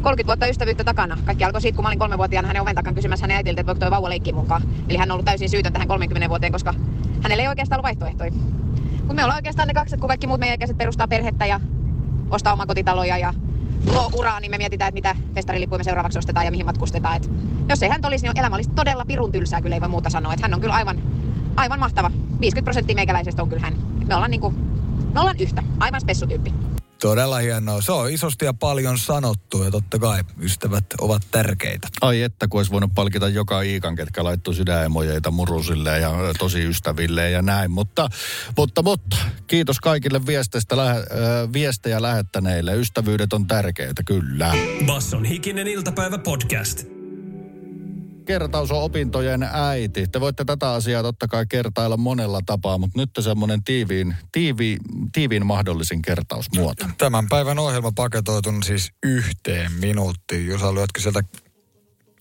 30 0.02 0.28
vuotta 0.28 0.48
ystävyyttä 0.48 0.84
takana. 0.84 1.18
Kaikki 1.26 1.44
alkoi 1.44 1.62
siitä, 1.62 1.76
kun 1.76 1.84
mä 1.84 1.90
olin 1.90 2.00
kolmevuotiaana 2.00 2.48
hänen 2.48 2.62
oven 2.62 2.76
takana 2.76 2.96
kysymässä 2.96 3.24
hänen 3.24 3.38
äitiltä, 3.38 3.62
että 3.62 3.68
voiko 3.68 3.80
toi 3.80 3.92
vauva 3.92 4.10
leikkiä 4.10 4.34
mukaan. 4.34 4.62
Eli 4.90 4.98
hän 4.98 5.12
on 5.12 5.14
ollut 5.14 5.26
täysin 5.26 5.50
syytön 5.50 5.74
tähän 5.74 5.88
30 5.88 6.30
vuoteen, 6.30 6.52
koska 6.52 6.74
hänellä 7.22 7.44
ei 7.44 7.48
oikeastaan 7.48 7.80
ollut 7.80 8.00
vaihtoehtoja. 8.00 8.32
Mutta 9.08 9.14
me 9.14 9.24
ollaan 9.24 9.38
oikeastaan 9.38 9.68
ne 9.68 9.74
kaksi, 9.74 9.98
kun 9.98 10.08
kaikki 10.08 10.28
muut 10.28 10.40
meidän 10.40 10.56
ikäiset 10.56 10.78
perustaa 10.78 11.08
perhettä 11.08 11.46
ja 11.46 11.60
ostaa 12.30 12.54
omakotitaloja 12.54 13.18
ja 13.18 13.34
luo 13.86 14.10
uraa, 14.14 14.40
niin 14.40 14.52
me 14.52 14.58
mietitään, 14.58 14.90
että 14.90 15.14
mitä 15.14 15.24
festarilippuja 15.36 15.78
me 15.78 15.84
seuraavaksi 15.84 16.20
ostetaan 16.20 16.46
ja 16.46 16.52
mihin 16.52 16.66
matkustetaan. 16.66 17.18
Et 17.18 17.30
jos 17.70 17.84
ei 17.84 17.90
hän 17.90 18.02
olisi, 18.06 18.28
niin 18.28 18.40
elämä 18.40 18.56
olisi 18.56 18.70
todella 18.70 19.06
pirun 19.06 19.32
tylsää, 19.32 19.62
kyllä 19.62 19.76
ei 19.76 19.82
voi 19.82 19.90
muuta 19.90 20.10
sanoa. 20.10 20.34
Et 20.34 20.42
hän 20.42 20.54
on 20.54 20.62
kyllä 20.62 20.74
aivan, 20.74 21.02
aivan 21.56 21.80
mahtava. 21.80 22.12
50 22.40 22.64
prosenttia 22.64 22.96
meikäläisestä 22.96 23.42
on 23.42 23.50
kyllä 23.50 23.62
hän. 23.62 23.74
Me 24.08 24.16
ollaan, 24.16 24.32
niinku, 24.32 24.54
me 25.14 25.20
ollaan 25.20 25.40
yhtä, 25.40 25.64
aivan 25.80 26.02
spessutyyppi. 26.02 26.54
Todella 27.02 27.38
hienoa. 27.38 27.82
Se 27.82 27.92
on 27.92 28.12
isosti 28.12 28.46
ja 28.46 28.54
paljon 28.54 28.98
sanottu 28.98 29.64
ja 29.64 29.72
totta 29.72 30.00
kai 30.00 30.24
ystävät 30.42 30.86
ovat 31.02 31.22
tärkeitä. 31.32 31.88
Ai 32.02 32.22
että, 32.22 32.48
kun 32.48 32.60
olisi 32.60 32.72
voinut 32.72 32.92
palkita 32.96 33.28
joka 33.28 33.62
iikan, 33.62 33.96
ketkä 33.96 34.24
laittoi 34.24 34.54
sydänemojeita 34.54 35.32
murusille 35.32 36.00
ja 36.00 36.12
tosi 36.40 36.64
ystäville 36.64 37.30
ja 37.30 37.42
näin. 37.42 37.72
Mutta, 37.72 38.10
mutta, 38.58 38.82
mutta 38.82 39.18
kiitos 39.48 39.80
kaikille 39.80 40.26
viesteistä, 40.26 40.78
lähe, 40.78 41.00
ö, 41.00 41.04
viestejä 41.54 42.02
lähettäneille. 42.02 42.76
Ystävyydet 42.76 43.34
on 43.34 43.48
tärkeitä, 43.48 44.04
kyllä. 44.04 44.54
Basson 44.86 45.26
hikinen 45.26 45.68
iltapäivä 45.68 46.18
podcast. 46.18 46.97
Kertaus 48.28 48.72
on 48.72 48.82
opintojen 48.82 49.44
äiti. 49.54 50.08
Te 50.08 50.20
voitte 50.20 50.46
tätä 50.46 50.72
asiaa 50.72 51.04
totta 51.04 51.28
kai 51.28 51.46
kertailla 51.50 51.98
monella 51.98 52.40
tapaa, 52.46 52.78
mutta 52.78 53.00
nyt 53.00 53.10
semmoinen 53.20 53.64
tiiviin, 53.64 54.16
tiivi, 54.32 54.78
tiiviin 55.14 55.46
mahdollisin 55.46 56.02
kertausmuoto. 56.02 56.86
Tämän 56.98 57.30
päivän 57.30 57.60
ohjelma 57.60 57.92
paketoitun 57.96 58.64
siis 58.64 58.92
yhteen 59.04 59.72
minuuttiin. 59.72 60.48
Jusa, 60.48 60.74
lyötkö 60.74 61.02
sieltä 61.02 61.24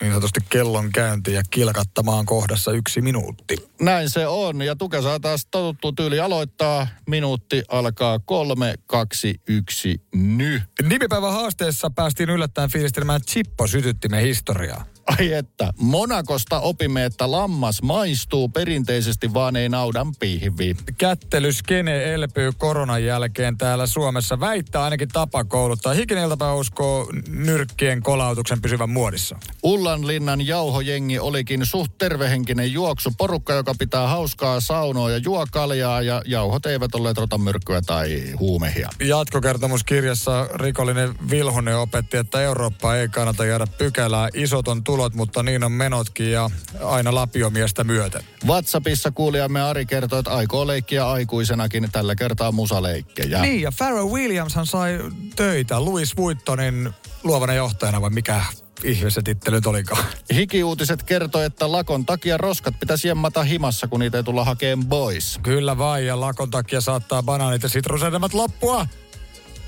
niin 0.00 0.12
sanotusti 0.12 0.40
kellon 0.48 0.92
käyntiin 0.92 1.34
ja 1.34 1.42
kilkattamaan 1.50 2.26
kohdassa 2.26 2.72
yksi 2.72 3.00
minuutti? 3.00 3.56
Näin 3.80 4.10
se 4.10 4.26
on. 4.26 4.62
Ja 4.62 4.76
Tuke 4.76 5.02
saa 5.02 5.20
taas 5.20 5.46
totuttu 5.50 5.92
tyyli 5.92 6.20
aloittaa. 6.20 6.86
Minuutti 7.06 7.62
alkaa 7.68 8.18
kolme, 8.18 8.74
kaksi, 8.86 9.40
yksi, 9.48 10.00
ny. 10.14 10.60
Nimipäivän 10.82 11.32
haasteessa 11.32 11.90
päästiin 11.90 12.30
yllättäen 12.30 12.70
fiilistelemään 12.70 13.20
Chippo-sytyttimen 13.20 14.22
historiaa. 14.22 14.84
Ai 15.06 15.32
että, 15.32 15.72
Monakosta 15.78 16.60
opimme, 16.60 17.04
että 17.04 17.30
lammas 17.30 17.82
maistuu 17.82 18.48
perinteisesti, 18.48 19.34
vaan 19.34 19.56
ei 19.56 19.68
naudan 19.68 20.14
pihvi. 20.20 20.76
Kättelyskene 20.98 22.14
elpyy 22.14 22.52
koronan 22.58 23.04
jälkeen 23.04 23.58
täällä 23.58 23.86
Suomessa. 23.86 24.40
Väittää 24.40 24.84
ainakin 24.84 25.08
tapa 25.08 25.44
kouluttaa. 25.44 25.92
Iltapäivä 25.92 26.54
uskoo 26.54 27.12
nyrkkien 27.28 28.02
kolautuksen 28.02 28.62
pysyvän 28.62 28.90
muodissa. 28.90 29.36
Ullanlinnan 29.62 30.46
jauhojengi 30.46 31.18
olikin 31.18 31.66
suht 31.66 31.92
tervehenkinen 31.98 32.72
juoksu. 32.72 33.10
Porukka, 33.18 33.52
joka 33.52 33.74
pitää 33.78 34.06
hauskaa 34.06 34.60
saunoa 34.60 35.10
ja 35.10 35.16
juo 35.16 35.46
kaljaa 35.50 36.02
ja 36.02 36.22
jauhot 36.24 36.66
eivät 36.66 36.94
olleet 36.94 37.18
rotamyrkkyä 37.18 37.82
tai 37.82 38.22
huumehia. 38.38 38.88
Jatkokertomuskirjassa 39.04 40.48
rikollinen 40.54 41.14
Vilhunen 41.30 41.78
opetti, 41.78 42.16
että 42.16 42.40
Eurooppa 42.40 42.96
ei 42.96 43.08
kannata 43.08 43.44
jäädä 43.44 43.66
pykälää. 43.78 44.28
Isot 44.34 44.68
on 44.68 44.84
tulot, 44.96 45.14
mutta 45.14 45.42
niin 45.42 45.64
on 45.64 45.72
menotkin 45.72 46.32
ja 46.32 46.50
aina 46.84 47.14
lapiomiestä 47.14 47.84
myöten. 47.84 48.22
WhatsAppissa 48.46 49.10
kuulijamme 49.10 49.62
Ari 49.62 49.86
kertoi, 49.86 50.18
että 50.18 50.30
aikoo 50.30 50.66
leikkiä 50.66 51.10
aikuisenakin 51.10 51.88
tällä 51.92 52.14
kertaa 52.14 52.52
musaleikkejä. 52.52 53.42
Niin, 53.42 53.60
ja 53.60 53.72
Pharrell 53.76 54.08
Williamshan 54.08 54.66
sai 54.66 54.98
töitä 55.36 55.84
Louis 55.84 56.16
Vuittonin 56.16 56.90
luovana 57.24 57.54
johtajana, 57.54 58.00
vai 58.00 58.10
mikä 58.10 58.42
ihme 58.84 59.10
se 59.10 59.22
tittely 59.22 59.56
nyt 59.56 59.66
olikaan. 59.66 60.04
Hikiuutiset 60.34 61.02
kertoi, 61.02 61.44
että 61.44 61.72
lakon 61.72 62.06
takia 62.06 62.36
roskat 62.36 62.80
pitäisi 62.80 63.08
jemmata 63.08 63.42
himassa, 63.42 63.88
kun 63.88 64.00
niitä 64.00 64.16
ei 64.16 64.24
tulla 64.24 64.44
hakemaan 64.44 64.88
boys. 64.88 65.40
Kyllä 65.42 65.78
vain, 65.78 66.06
ja 66.06 66.20
lakon 66.20 66.50
takia 66.50 66.80
saattaa 66.80 67.22
banaanit 67.22 67.62
ja 67.62 67.68
sitrusedelmat 67.68 68.34
loppua. 68.34 68.86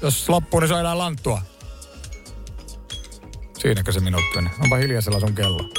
Jos 0.03 0.29
loppuu, 0.29 0.61
niin 0.61 0.69
se 0.69 0.75
on 0.75 0.81
enää 0.81 0.99
lanttua. 0.99 1.43
Siinäkö 3.59 3.93
se 3.93 4.01
minuutti 4.01 4.37
meni? 4.37 4.51
Onpa 4.63 4.77
hiljaisella 4.77 5.21
sun 5.21 5.35
kello. 5.35 5.71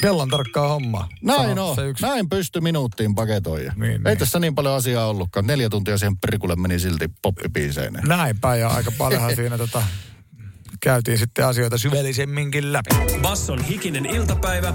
Kellon 0.00 0.28
tarkkaa 0.28 0.68
hommaa. 0.68 1.08
Näin 1.22 1.48
Sano 1.48 1.68
on. 1.68 1.74
Se 1.76 1.86
yksi. 1.88 2.06
Näin 2.06 2.28
pysty 2.28 2.60
minuuttiin 2.60 3.14
paketoija. 3.14 3.72
Niin, 3.76 3.92
Ei 3.92 3.98
niin. 3.98 4.18
tässä 4.18 4.38
niin 4.38 4.54
paljon 4.54 4.74
asiaa 4.74 5.06
ollutkaan. 5.06 5.46
Neljä 5.46 5.68
tuntia 5.68 5.98
siihen 5.98 6.18
perikulle 6.18 6.56
meni 6.56 6.78
silti 6.78 7.08
poppipiiseineen. 7.22 8.08
Näinpä 8.08 8.56
ja 8.56 8.68
aika 8.68 8.92
paljonhan 8.98 9.36
siinä 9.36 9.58
tota, 9.58 9.82
käytiin 10.80 11.18
sitten 11.18 11.46
asioita 11.46 11.78
syvällisemminkin 11.78 12.72
läpi. 12.72 13.18
Basson 13.22 13.64
hikinen 13.64 14.06
iltapäivä, 14.06 14.74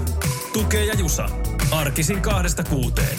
tukee 0.52 0.84
ja 0.84 0.94
jusa. 0.94 1.28
Arkisin 1.70 2.20
kahdesta 2.22 2.64
kuuteen. 2.64 3.18